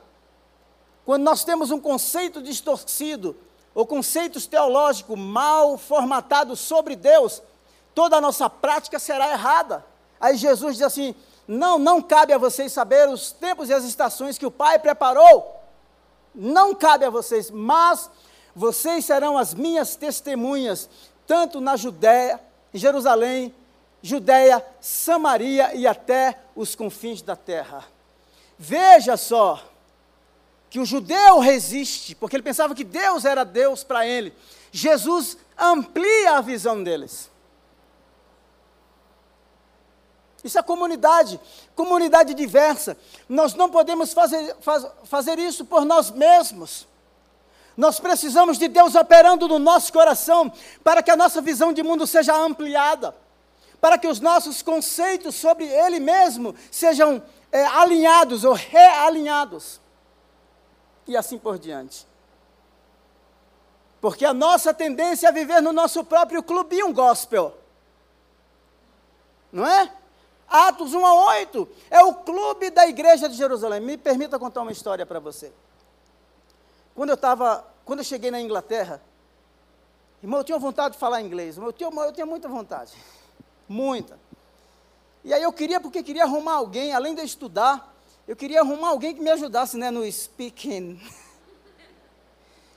[1.06, 3.38] Quando nós temos um conceito distorcido,
[3.76, 7.43] ou conceitos teológicos mal formatados sobre Deus,
[7.93, 9.86] toda a nossa prática será errada.
[10.20, 11.14] Aí Jesus diz assim:
[11.47, 15.62] não, não cabe a vocês saber os tempos e as estações que o Pai preparou.
[16.34, 18.10] Não cabe a vocês, mas
[18.56, 20.89] vocês serão as minhas testemunhas,
[21.28, 22.41] tanto na Judéia,
[22.74, 23.54] Jerusalém,
[24.02, 27.86] Judéia, Samaria e até os confins da terra.
[28.58, 29.72] Veja só,
[30.72, 34.34] que o judeu resiste, porque ele pensava que Deus era Deus para ele.
[34.72, 37.30] Jesus amplia a visão deles.
[40.41, 41.39] Isso é comunidade,
[41.76, 42.97] comunidade diversa.
[43.28, 46.88] Nós não podemos fazer, faz, fazer isso por nós mesmos.
[47.76, 50.52] Nós precisamos de Deus operando no nosso coração
[50.84, 53.14] para que a nossa visão de mundo seja ampliada,
[53.82, 57.21] para que os nossos conceitos sobre Ele mesmo sejam
[57.51, 59.82] é, alinhados ou realinhados,
[61.07, 62.07] e assim por diante.
[63.99, 67.57] Porque a nossa tendência é viver no nosso próprio clubinho gospel,
[69.51, 69.91] não é?
[70.47, 73.79] Atos 1 a 8 é o clube da igreja de Jerusalém.
[73.79, 75.51] Me permita contar uma história para você.
[76.93, 79.01] Quando eu estava, quando eu cheguei na Inglaterra,
[80.21, 82.93] irmão, eu tinha vontade de falar inglês, eu tinha, eu tinha muita vontade,
[83.72, 84.19] muita.
[85.24, 87.95] E aí eu queria, porque queria arrumar alguém, além de estudar,
[88.28, 90.99] eu queria arrumar alguém que me ajudasse né, no speaking.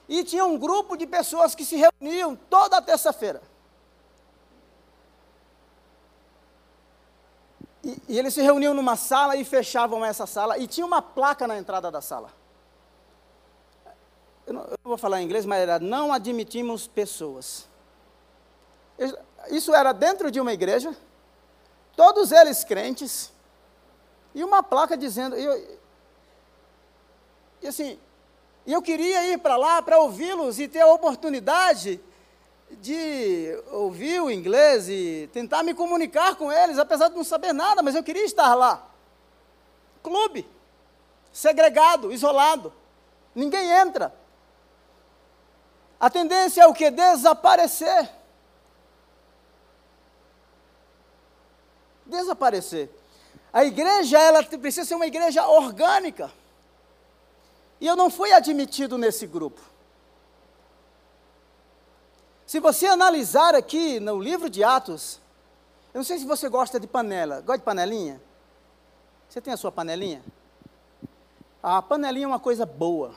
[0.08, 3.42] E tinha um grupo de pessoas que se reuniam toda terça-feira.
[7.82, 11.46] E, e, eles se reuniam numa sala e fechavam essa sala, e tinha uma placa
[11.46, 12.30] na entrada da sala.
[14.46, 17.66] Eu não, eu não vou falar em inglês, mas era: não admitimos pessoas.
[19.50, 20.96] Isso era dentro de uma igreja,
[21.96, 23.32] todos eles crentes,
[24.34, 25.36] e uma placa dizendo.
[25.36, 25.78] E,
[27.62, 27.98] e assim,
[28.66, 32.00] eu queria ir para lá para ouvi-los e ter a oportunidade
[32.70, 37.82] de ouvir o inglês e tentar me comunicar com eles, apesar de não saber nada,
[37.82, 38.86] mas eu queria estar lá.
[40.02, 40.48] Clube,
[41.32, 42.72] segregado, isolado,
[43.34, 44.14] ninguém entra.
[46.00, 46.90] A tendência é o que?
[46.90, 48.10] Desaparecer.
[52.06, 52.90] Desaparecer.
[53.52, 56.30] A igreja, ela precisa ser uma igreja orgânica.
[57.80, 59.60] E eu não fui admitido nesse grupo.
[62.46, 65.20] Se você analisar aqui no livro de Atos,
[65.92, 67.40] eu não sei se você gosta de panela.
[67.40, 68.20] Gosta de panelinha?
[69.28, 70.22] Você tem a sua panelinha?
[71.62, 73.14] A panelinha é uma coisa boa.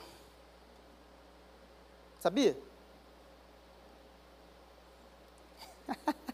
[2.20, 2.58] Sabia?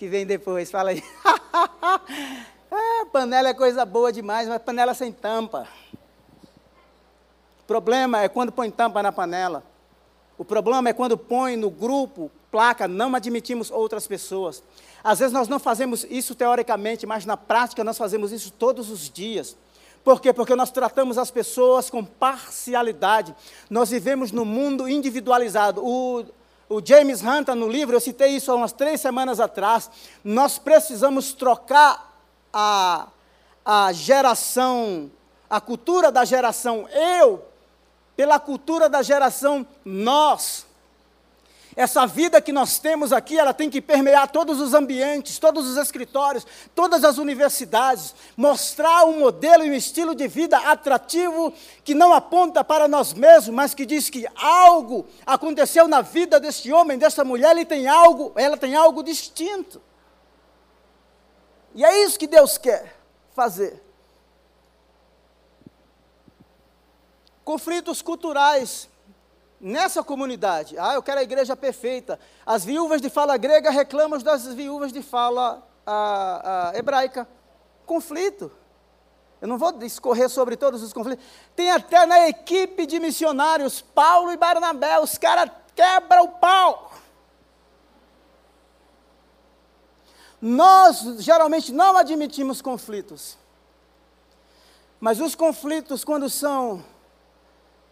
[0.00, 1.04] que vem depois, fala aí.
[1.26, 2.00] ah,
[3.12, 5.68] panela é coisa boa demais, mas panela sem tampa.
[7.60, 9.62] O problema é quando põe tampa na panela.
[10.38, 14.62] O problema é quando põe no grupo placa, não admitimos outras pessoas.
[15.04, 19.10] Às vezes nós não fazemos isso teoricamente, mas na prática nós fazemos isso todos os
[19.10, 19.54] dias.
[20.02, 20.32] Por quê?
[20.32, 23.36] Porque nós tratamos as pessoas com parcialidade.
[23.68, 25.84] Nós vivemos no mundo individualizado.
[25.84, 26.24] O,
[26.70, 29.90] o James Hunter, no livro, eu citei isso há umas três semanas atrás.
[30.22, 32.16] Nós precisamos trocar
[32.52, 33.08] a,
[33.64, 35.10] a geração,
[35.50, 37.44] a cultura da geração eu,
[38.16, 40.64] pela cultura da geração nós.
[41.76, 45.76] Essa vida que nós temos aqui, ela tem que permear todos os ambientes, todos os
[45.76, 46.44] escritórios,
[46.74, 51.52] todas as universidades, mostrar um modelo e um estilo de vida atrativo
[51.84, 56.72] que não aponta para nós mesmos, mas que diz que algo aconteceu na vida deste
[56.72, 59.80] homem, dessa mulher, ele tem algo, ela tem algo distinto.
[61.72, 62.96] E é isso que Deus quer
[63.32, 63.80] fazer.
[67.44, 68.89] Conflitos culturais
[69.60, 70.78] nessa comunidade.
[70.78, 72.18] Ah, eu quero a igreja perfeita.
[72.46, 77.28] As viúvas de fala grega reclamam das viúvas de fala a, a, hebraica.
[77.84, 78.50] Conflito.
[79.40, 81.24] Eu não vou discorrer sobre todos os conflitos.
[81.54, 86.92] Tem até na equipe de missionários, Paulo e Barnabé, os caras quebram o pau.
[90.40, 93.36] Nós geralmente não admitimos conflitos.
[94.98, 96.84] Mas os conflitos, quando são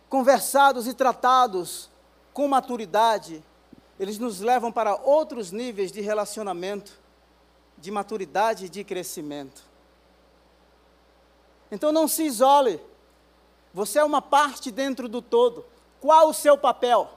[0.09, 1.91] conversados e tratados
[2.33, 3.43] com maturidade,
[3.99, 6.93] eles nos levam para outros níveis de relacionamento,
[7.77, 9.63] de maturidade e de crescimento.
[11.71, 12.81] Então não se isole.
[13.75, 15.65] Você é uma parte dentro do todo.
[16.01, 17.11] Qual o seu papel?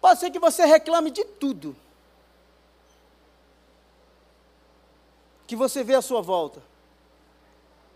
[0.00, 1.74] Pode ser que você reclame de tudo
[5.46, 6.62] que você vê à sua volta.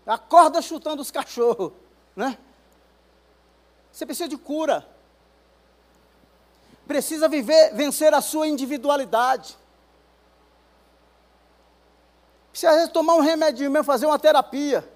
[0.05, 1.71] Acorda chutando os cachorros,
[2.15, 2.37] né?
[3.91, 4.87] Você precisa de cura.
[6.87, 9.57] Precisa viver, vencer a sua individualidade.
[12.51, 14.87] Precisa tomar um remédio mesmo, fazer uma terapia.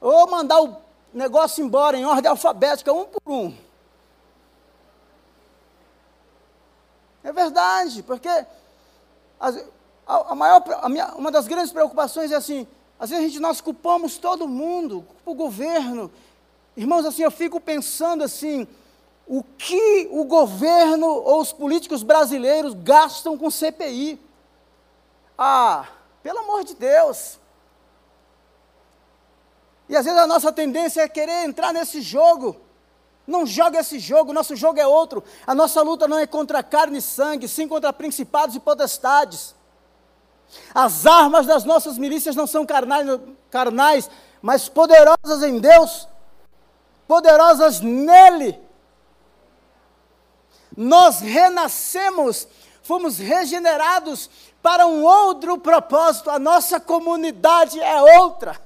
[0.00, 0.76] Ou mandar o
[1.12, 3.56] negócio embora em ordem alfabética, um por um.
[7.24, 9.52] É verdade, porque a,
[10.06, 12.66] a maior, a minha, uma das grandes preocupações é assim,
[12.98, 16.10] às vezes a gente, nós culpamos todo mundo, culpa o governo,
[16.76, 18.66] Irmãos, assim, eu fico pensando assim,
[19.26, 24.20] o que o governo ou os políticos brasileiros gastam com CPI.
[25.36, 25.86] Ah,
[26.22, 27.38] pelo amor de Deus.
[29.88, 32.56] E às vezes a nossa tendência é querer entrar nesse jogo.
[33.26, 35.22] Não joga esse jogo, nosso jogo é outro.
[35.46, 39.54] A nossa luta não é contra carne e sangue, sim contra principados e potestades.
[40.74, 43.06] As armas das nossas milícias não são carnais,
[43.50, 44.10] carnais,
[44.40, 46.08] mas poderosas em Deus,
[47.06, 48.60] poderosas nele.
[50.76, 52.48] Nós renascemos,
[52.82, 54.30] fomos regenerados
[54.62, 58.60] para um outro propósito, a nossa comunidade é outra.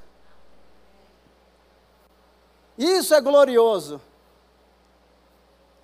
[2.77, 4.01] Isso é glorioso.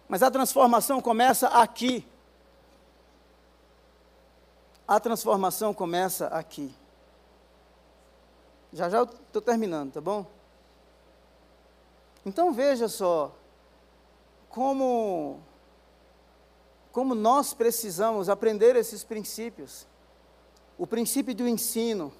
[0.06, 2.06] Mas a transformação começa aqui.
[4.86, 6.74] A transformação começa aqui.
[8.72, 10.26] Já já eu estou terminando, tá bom?
[12.24, 13.34] Então veja só
[14.48, 15.40] como
[16.92, 19.86] como nós precisamos aprender esses princípios.
[20.76, 22.12] O princípio do ensino,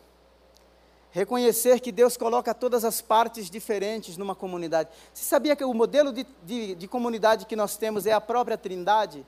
[1.11, 4.89] reconhecer que Deus coloca todas as partes diferentes numa comunidade.
[5.13, 8.57] Você sabia que o modelo de, de, de comunidade que nós temos é a própria
[8.57, 9.27] Trindade?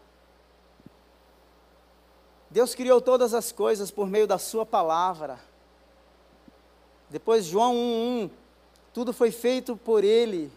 [2.51, 5.39] Deus criou todas as coisas por meio da Sua palavra.
[7.11, 8.31] Depois, João 1,1,
[8.95, 10.51] tudo foi feito por Ele,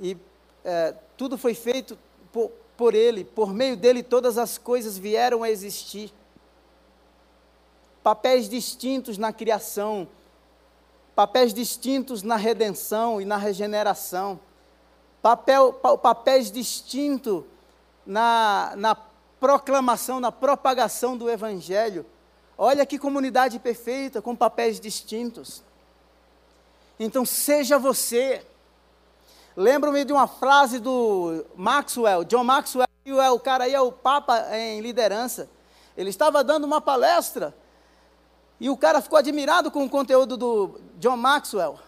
[0.00, 0.16] e
[0.64, 1.98] é, tudo foi feito
[2.32, 6.12] por, por Ele, por meio dele todas as coisas vieram a existir
[8.02, 10.08] papéis distintos na criação,
[11.14, 14.40] papéis distintos na redenção e na regeneração,
[15.20, 17.44] papel, papéis distintos
[18.04, 18.96] na, na
[19.38, 22.04] proclamação, na propagação do Evangelho.
[22.58, 25.62] Olha que comunidade perfeita, com papéis distintos.
[26.98, 28.44] Então, seja você.
[29.56, 32.86] Lembro-me de uma frase do Maxwell, John Maxwell,
[33.34, 35.48] o cara aí é o Papa em liderança.
[35.96, 37.54] Ele estava dando uma palestra
[38.58, 41.78] e o cara ficou admirado com o conteúdo do John Maxwell.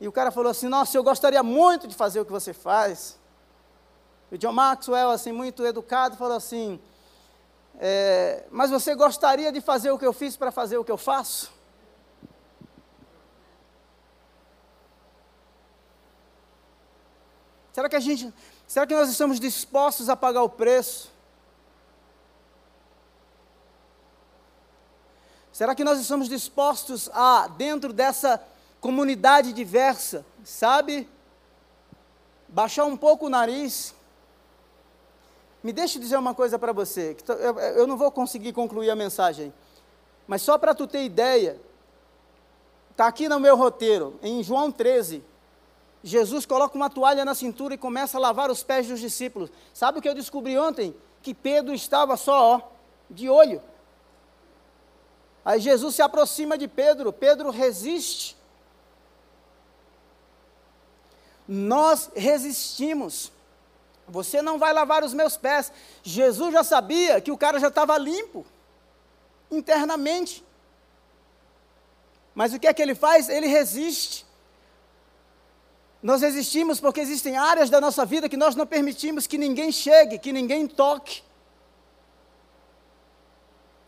[0.00, 3.18] E o cara falou assim: Nossa, eu gostaria muito de fazer o que você faz.
[4.30, 6.80] E o John Maxwell, assim, muito educado, falou assim:
[7.78, 10.96] é, Mas você gostaria de fazer o que eu fiz para fazer o que eu
[10.96, 11.52] faço?
[17.72, 18.32] Será que a gente,
[18.66, 21.10] será que nós estamos dispostos a pagar o preço?
[25.52, 28.42] Será que nós estamos dispostos a, dentro dessa
[28.80, 31.08] comunidade diversa, sabe,
[32.48, 33.94] baixar um pouco o nariz?
[35.62, 37.24] Me deixe dizer uma coisa para você, que
[37.76, 39.52] eu não vou conseguir concluir a mensagem,
[40.26, 41.60] mas só para tu ter ideia,
[42.90, 45.22] está aqui no meu roteiro, em João 13,
[46.02, 49.50] Jesus coloca uma toalha na cintura e começa a lavar os pés dos discípulos.
[49.72, 50.94] Sabe o que eu descobri ontem?
[51.22, 52.60] Que Pedro estava só, ó,
[53.08, 53.62] de olho.
[55.44, 58.36] Aí Jesus se aproxima de Pedro, Pedro resiste.
[61.46, 63.32] Nós resistimos.
[64.08, 65.72] Você não vai lavar os meus pés.
[66.02, 68.44] Jesus já sabia que o cara já estava limpo,
[69.50, 70.44] internamente.
[72.34, 73.28] Mas o que é que ele faz?
[73.28, 74.26] Ele resiste.
[76.02, 80.18] Nós resistimos porque existem áreas da nossa vida que nós não permitimos que ninguém chegue,
[80.18, 81.22] que ninguém toque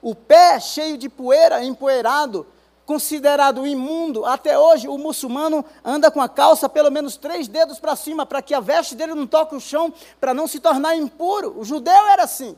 [0.04, 2.46] o pé cheio de poeira, empoeirado,
[2.84, 4.26] considerado imundo.
[4.26, 8.42] Até hoje, o muçulmano anda com a calça pelo menos três dedos para cima, para
[8.42, 11.58] que a veste dele não toque o chão, para não se tornar impuro.
[11.58, 12.54] O judeu era assim.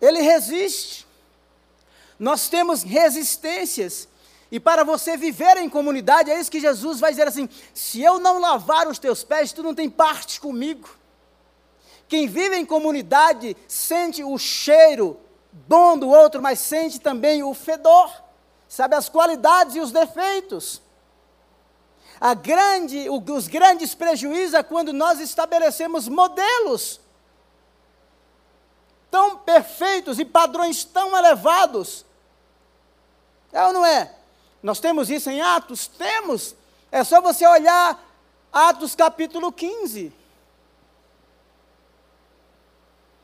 [0.00, 1.06] Ele resiste.
[2.18, 4.08] Nós temos resistências.
[4.54, 8.20] E para você viver em comunidade, é isso que Jesus vai dizer assim: se eu
[8.20, 10.88] não lavar os teus pés, tu não tem parte comigo.
[12.06, 15.18] Quem vive em comunidade sente o cheiro
[15.50, 18.08] bom do outro, mas sente também o fedor,
[18.68, 20.80] sabe as qualidades e os defeitos.
[22.20, 27.00] A grande, os grandes prejuízos é quando nós estabelecemos modelos
[29.10, 32.06] tão perfeitos e padrões tão elevados.
[33.52, 34.14] É ou não é?
[34.64, 35.86] Nós temos isso em Atos?
[35.86, 36.56] Temos.
[36.90, 38.02] É só você olhar
[38.50, 40.10] Atos capítulo 15.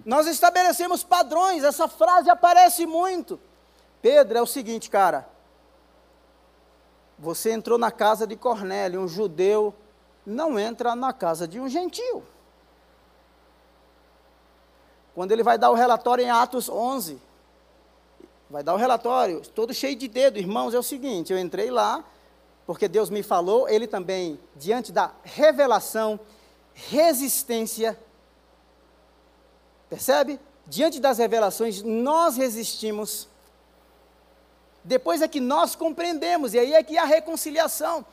[0.05, 3.41] Nós estabelecemos padrões, essa frase aparece muito.
[4.03, 5.26] Pedro, é o seguinte, cara.
[7.18, 9.74] Você entrou na casa de Cornélio, um judeu
[10.26, 12.22] não entra na casa de um gentio.
[15.14, 17.18] Quando ele vai dar o relatório em Atos 11,
[18.51, 22.05] vai dar o relatório, todo cheio de dedo, irmãos, é o seguinte, eu entrei lá,
[22.66, 26.18] porque Deus me falou, ele também, diante da revelação,
[26.74, 27.98] resistência.
[29.88, 30.40] Percebe?
[30.66, 33.28] Diante das revelações, nós resistimos.
[34.82, 38.05] Depois é que nós compreendemos, e aí é que há reconciliação.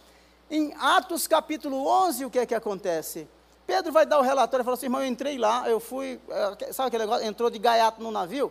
[0.49, 3.27] Em Atos capítulo 11, o que é que acontece?
[3.65, 6.71] Pedro vai dar o relatório e fala assim: irmão, eu entrei lá, eu fui, eh,
[6.71, 7.27] sabe aquele negócio?
[7.27, 8.47] Entrou de gaiato no navio?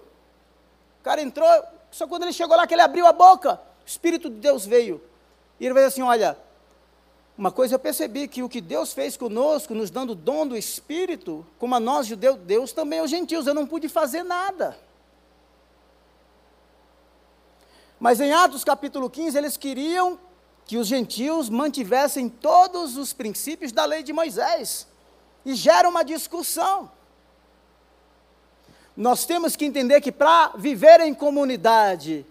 [1.01, 1.49] O cara entrou,
[1.97, 5.03] só quando ele chegou lá que ele abriu a boca, o Espírito de Deus veio.
[5.59, 6.37] E ele vai dizer assim: olha,
[7.39, 10.55] uma coisa eu percebi que o que Deus fez conosco, nos dando o dom do
[10.59, 14.79] Espírito, como a nós judeus, Deus também aos gentios, eu não pude fazer nada.
[17.99, 20.19] Mas em Atos capítulo 15, eles queriam
[20.67, 24.87] que os gentios mantivessem todos os princípios da lei de Moisés.
[25.47, 26.91] E gera uma discussão.
[28.97, 32.25] Nós temos que entender que para viver em comunidade,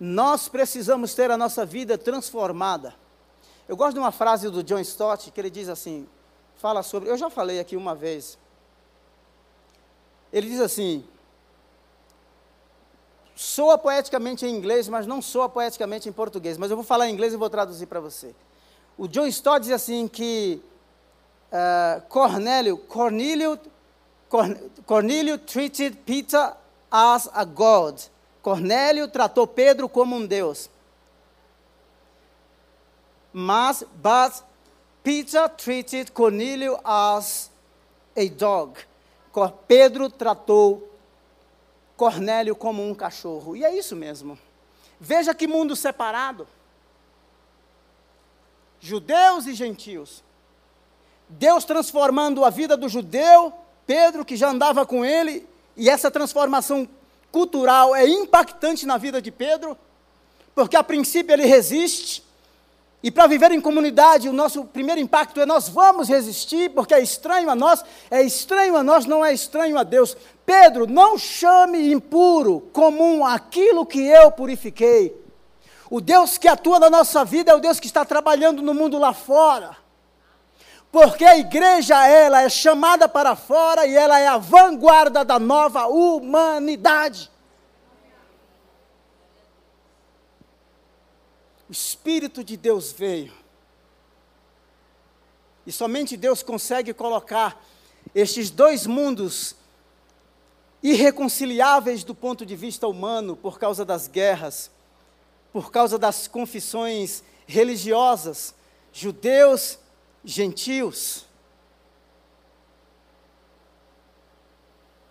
[0.00, 2.94] nós precisamos ter a nossa vida transformada.
[3.68, 6.08] Eu gosto de uma frase do John Stott que ele diz assim:
[6.56, 7.10] fala sobre.
[7.10, 8.38] Eu já falei aqui uma vez.
[10.32, 11.04] Ele diz assim:
[13.34, 16.56] soa poeticamente em inglês, mas não soa poeticamente em português.
[16.56, 18.34] Mas eu vou falar em inglês e vou traduzir para você.
[18.96, 20.62] O John Stott diz assim que
[21.52, 23.58] uh, Cornélio, Cornélio,
[24.86, 26.54] Cornélio treated Peter
[26.90, 28.00] as a god.
[28.42, 30.70] Cornélio tratou Pedro como um Deus.
[33.32, 34.42] Mas, but
[35.02, 37.50] Peter treated Cornélio as
[38.16, 38.78] a dog.
[39.66, 40.88] Pedro tratou
[41.96, 43.56] Cornélio como um cachorro.
[43.56, 44.38] E é isso mesmo.
[45.00, 46.46] Veja que mundo separado.
[48.80, 50.22] Judeus e gentios.
[51.28, 53.52] Deus transformando a vida do judeu,
[53.88, 56.86] Pedro, que já andava com ele, e essa transformação
[57.32, 59.78] cultural é impactante na vida de Pedro,
[60.54, 62.22] porque a princípio ele resiste,
[63.02, 67.00] e para viver em comunidade, o nosso primeiro impacto é nós vamos resistir, porque é
[67.00, 70.14] estranho a nós, é estranho a nós, não é estranho a Deus.
[70.44, 75.18] Pedro, não chame impuro, comum, aquilo que eu purifiquei.
[75.88, 78.98] O Deus que atua na nossa vida é o Deus que está trabalhando no mundo
[78.98, 79.87] lá fora.
[80.90, 85.86] Porque a igreja, ela é chamada para fora e ela é a vanguarda da nova
[85.86, 87.30] humanidade.
[91.68, 93.32] O Espírito de Deus veio.
[95.66, 97.62] E somente Deus consegue colocar
[98.14, 99.54] estes dois mundos
[100.82, 104.70] irreconciliáveis do ponto de vista humano, por causa das guerras,
[105.52, 108.54] por causa das confissões religiosas,
[108.90, 109.78] judeus
[110.24, 111.24] gentios.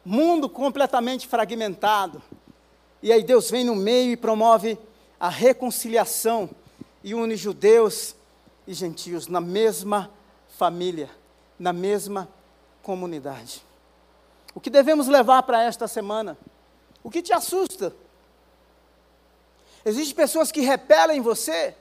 [0.03, 2.21] Mundo completamente fragmentado.
[3.01, 4.77] E aí Deus vem no meio e promove
[5.19, 6.49] a reconciliação
[7.03, 8.15] e une judeus
[8.65, 10.11] e gentios na mesma
[10.57, 11.09] família,
[11.59, 12.27] na mesma
[12.81, 13.63] comunidade.
[14.53, 16.37] O que devemos levar para esta semana?
[17.03, 17.95] O que te assusta?
[19.85, 21.75] Existem pessoas que repelem você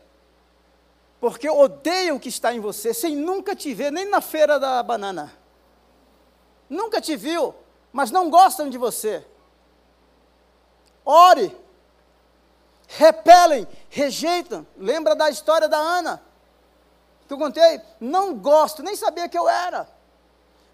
[1.21, 4.83] porque odeiam o que está em você, sem nunca te ver, nem na feira da
[4.83, 5.33] banana.
[6.69, 7.55] Nunca te viu,
[7.93, 9.25] mas não gostam de você.
[11.05, 11.57] Ore,
[12.89, 14.67] repelem, rejeitam.
[14.77, 16.23] Lembra da história da Ana?
[17.27, 17.81] Que eu contei?
[18.01, 19.89] Não gosto, nem sabia que eu era.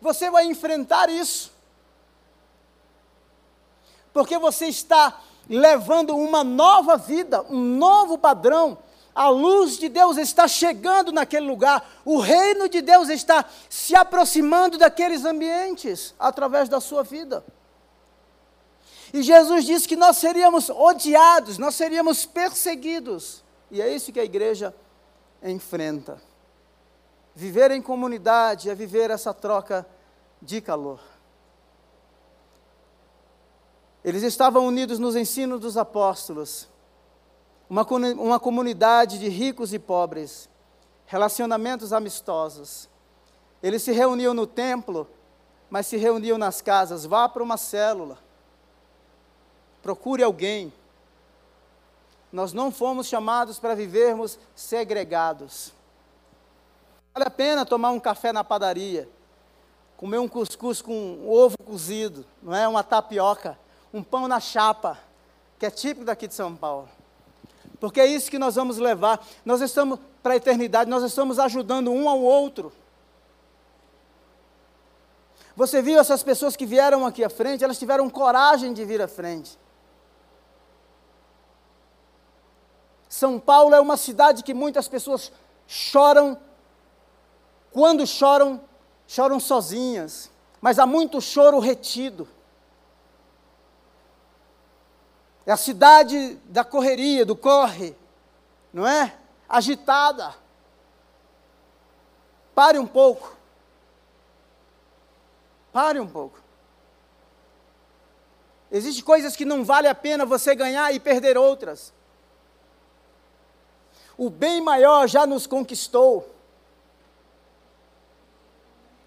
[0.00, 1.52] Você vai enfrentar isso.
[4.12, 8.78] Porque você está levando uma nova vida, um novo padrão
[9.14, 14.78] a luz de Deus está chegando naquele lugar, o reino de Deus está se aproximando
[14.78, 17.44] daqueles ambientes através da sua vida.
[19.12, 23.44] E Jesus disse que nós seríamos odiados, nós seríamos perseguidos.
[23.70, 24.74] E é isso que a igreja
[25.42, 26.18] enfrenta.
[27.34, 29.86] Viver em comunidade é viver essa troca
[30.40, 31.00] de calor.
[34.02, 36.71] Eles estavam unidos nos ensinos dos apóstolos
[37.72, 40.46] uma, uma comunidade de ricos e pobres,
[41.06, 42.86] relacionamentos amistosos.
[43.62, 45.08] Eles se reuniam no templo,
[45.70, 47.06] mas se reuniam nas casas.
[47.06, 48.18] Vá para uma célula,
[49.80, 50.70] procure alguém.
[52.30, 55.72] Nós não fomos chamados para vivermos segregados.
[57.14, 59.08] Vale a pena tomar um café na padaria,
[59.96, 62.68] comer um cuscuz com um ovo cozido, não é?
[62.68, 63.58] Uma tapioca,
[63.94, 64.98] um pão na chapa,
[65.58, 66.86] que é típico daqui de São Paulo
[67.82, 69.26] porque é isso que nós vamos levar.
[69.44, 72.72] Nós estamos para a eternidade, nós estamos ajudando um ao outro.
[75.56, 79.08] Você viu essas pessoas que vieram aqui à frente, elas tiveram coragem de vir à
[79.08, 79.58] frente.
[83.08, 85.32] São Paulo é uma cidade que muitas pessoas
[85.66, 86.38] choram.
[87.72, 88.60] Quando choram,
[89.08, 90.30] choram sozinhas.
[90.60, 92.28] Mas há muito choro retido.
[95.44, 97.96] É a cidade da correria, do corre,
[98.72, 99.16] não é?
[99.48, 100.34] Agitada.
[102.54, 103.36] Pare um pouco.
[105.72, 106.38] Pare um pouco.
[108.70, 111.92] Existem coisas que não vale a pena você ganhar e perder outras.
[114.16, 116.32] O bem maior já nos conquistou.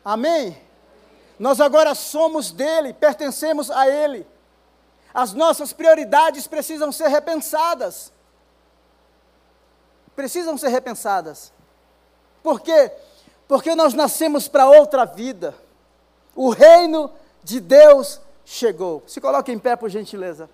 [0.03, 0.61] Amém?
[1.39, 4.27] Nós agora somos dele, pertencemos a ele.
[5.15, 8.11] As nossas prioridades precisam ser repensadas.
[10.13, 11.53] Precisam ser repensadas.
[12.43, 12.91] Por quê?
[13.47, 15.55] Porque nós nascemos para outra vida.
[16.35, 17.09] O reino
[17.41, 19.03] de Deus chegou.
[19.07, 20.49] Se coloque em pé, por gentileza.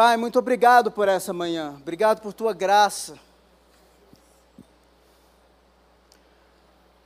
[0.00, 3.18] Pai, muito obrigado por essa manhã, obrigado por tua graça.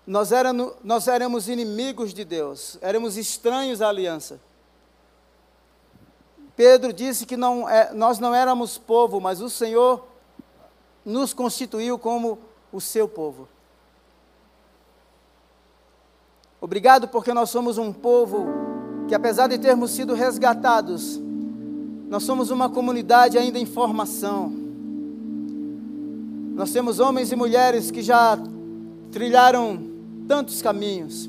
[0.07, 4.39] Nós, éramos, nós éramos inimigos de Deus, éramos estranhos à aliança.
[6.55, 10.07] Pedro disse que não, é, nós não éramos povo, mas o Senhor
[11.05, 12.39] nos constituiu como
[12.71, 13.49] o seu povo.
[16.61, 18.47] Obrigado porque nós somos um povo
[19.09, 21.24] que, apesar de termos sido resgatados,
[22.15, 24.53] nós somos uma comunidade ainda em formação.
[26.55, 28.39] Nós temos homens e mulheres que já
[29.11, 29.83] trilharam
[30.29, 31.29] tantos caminhos.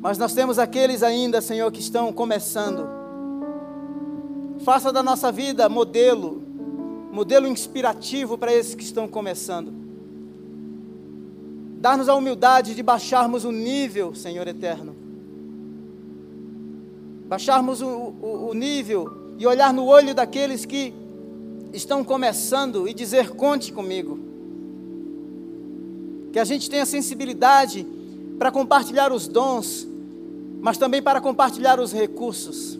[0.00, 2.88] Mas nós temos aqueles ainda, Senhor, que estão começando.
[4.64, 6.42] Faça da nossa vida modelo,
[7.12, 9.72] modelo inspirativo para esses que estão começando.
[11.80, 14.96] Dar-nos a humildade de baixarmos o nível, Senhor eterno.
[17.28, 20.92] Baixarmos o, o, o nível e olhar no olho daqueles que
[21.72, 24.18] estão começando e dizer: conte comigo.
[26.32, 27.86] Que a gente tenha sensibilidade
[28.38, 29.86] para compartilhar os dons,
[30.60, 32.78] mas também para compartilhar os recursos.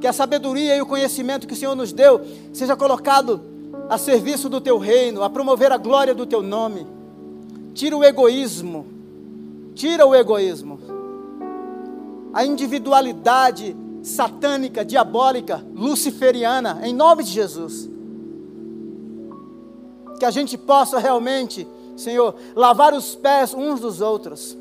[0.00, 2.20] Que a sabedoria e o conhecimento que o Senhor nos deu
[2.52, 3.40] seja colocado
[3.88, 6.86] a serviço do teu reino, a promover a glória do teu nome.
[7.72, 8.84] Tira o egoísmo,
[9.74, 10.78] tira o egoísmo,
[12.34, 17.88] a individualidade satânica, diabólica, luciferiana, em nome de Jesus.
[20.18, 24.56] Que a gente possa realmente, Senhor, lavar os pés uns dos outros.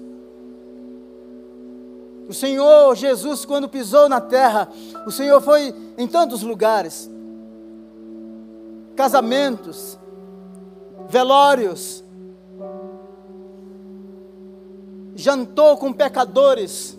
[2.30, 4.70] O Senhor Jesus, quando pisou na terra,
[5.06, 7.10] o Senhor foi em tantos lugares
[8.96, 9.98] casamentos,
[11.10, 12.04] velórios,
[15.16, 16.98] jantou com pecadores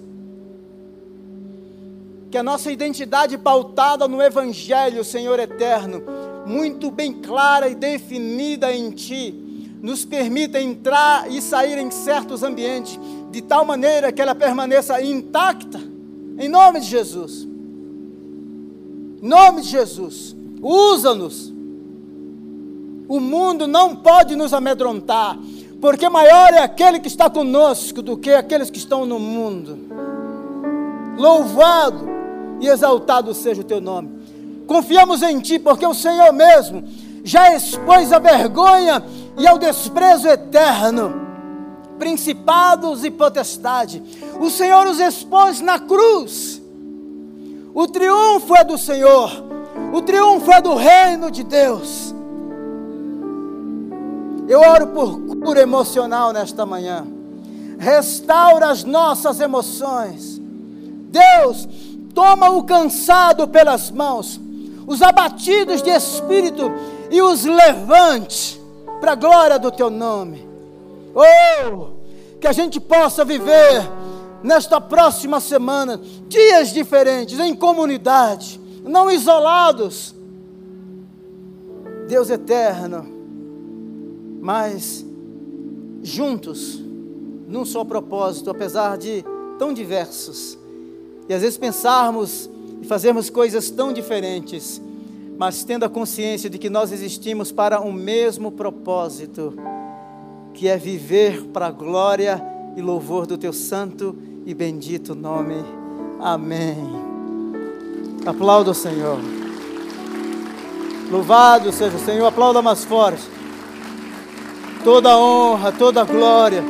[2.33, 6.03] que a nossa identidade pautada no Evangelho, Senhor eterno,
[6.47, 9.35] muito bem clara e definida em Ti,
[9.83, 12.99] nos permita entrar e sair em certos ambientes,
[13.31, 15.79] de tal maneira que ela permaneça intacta,
[16.39, 17.47] em nome de Jesus.
[19.23, 21.53] Em nome de Jesus, usa-nos.
[23.09, 25.39] O mundo não pode nos amedrontar,
[25.83, 29.79] porque maior é aquele que está conosco do que aqueles que estão no mundo.
[31.19, 32.12] Louvado
[32.63, 34.09] e exaltado seja o teu nome.
[34.67, 36.85] Confiamos em ti, porque o Senhor mesmo
[37.25, 39.05] já expôs a vergonha
[39.37, 41.13] e ao desprezo eterno,
[41.99, 44.03] principados e potestade.
[44.41, 46.63] O Senhor os expôs na cruz.
[47.75, 49.31] O triunfo é do Senhor,
[49.93, 52.15] o triunfo é do reino de Deus.
[54.49, 57.07] Eu oro por cura emocional nesta manhã.
[57.79, 60.41] Restaura as nossas emoções.
[61.11, 61.67] Deus,
[62.15, 64.41] toma o cansado pelas mãos,
[64.87, 66.71] os abatidos de espírito
[67.11, 68.61] e os levante
[69.01, 70.47] para a glória do teu nome.
[71.15, 71.89] Oh,
[72.41, 73.83] que a gente possa viver
[74.43, 80.15] nesta próxima semana dias diferentes, em comunidade, não isolados.
[82.09, 83.07] Deus eterno,
[84.41, 85.05] mas
[86.03, 86.81] juntos,
[87.47, 89.25] num só propósito, apesar de
[89.59, 90.59] tão diversos
[91.33, 92.51] e às vezes pensarmos
[92.83, 94.83] e fazermos coisas tão diferentes,
[95.39, 99.55] mas tendo a consciência de que nós existimos para um mesmo propósito,
[100.53, 102.45] que é viver para a glória
[102.77, 104.15] e louvor do teu santo
[104.45, 105.55] e bendito nome.
[106.21, 106.77] Amém.
[108.27, 109.19] Aplauda o Senhor.
[111.11, 113.23] Louvado seja o Senhor, aplauda mais forte.
[114.85, 116.63] Toda honra, toda glória,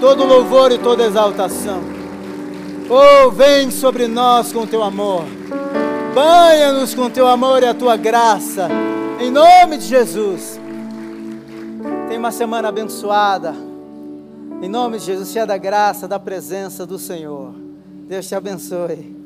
[0.00, 2.01] todo louvor e toda exaltação.
[2.94, 5.24] Oh, vem sobre nós com teu amor.
[6.14, 8.68] Banha-nos com teu amor e a tua graça.
[9.18, 10.60] Em nome de Jesus.
[12.06, 13.54] Tenha uma semana abençoada.
[14.60, 17.54] Em nome de Jesus, cheia da graça, da presença do Senhor.
[18.06, 19.21] Deus te abençoe.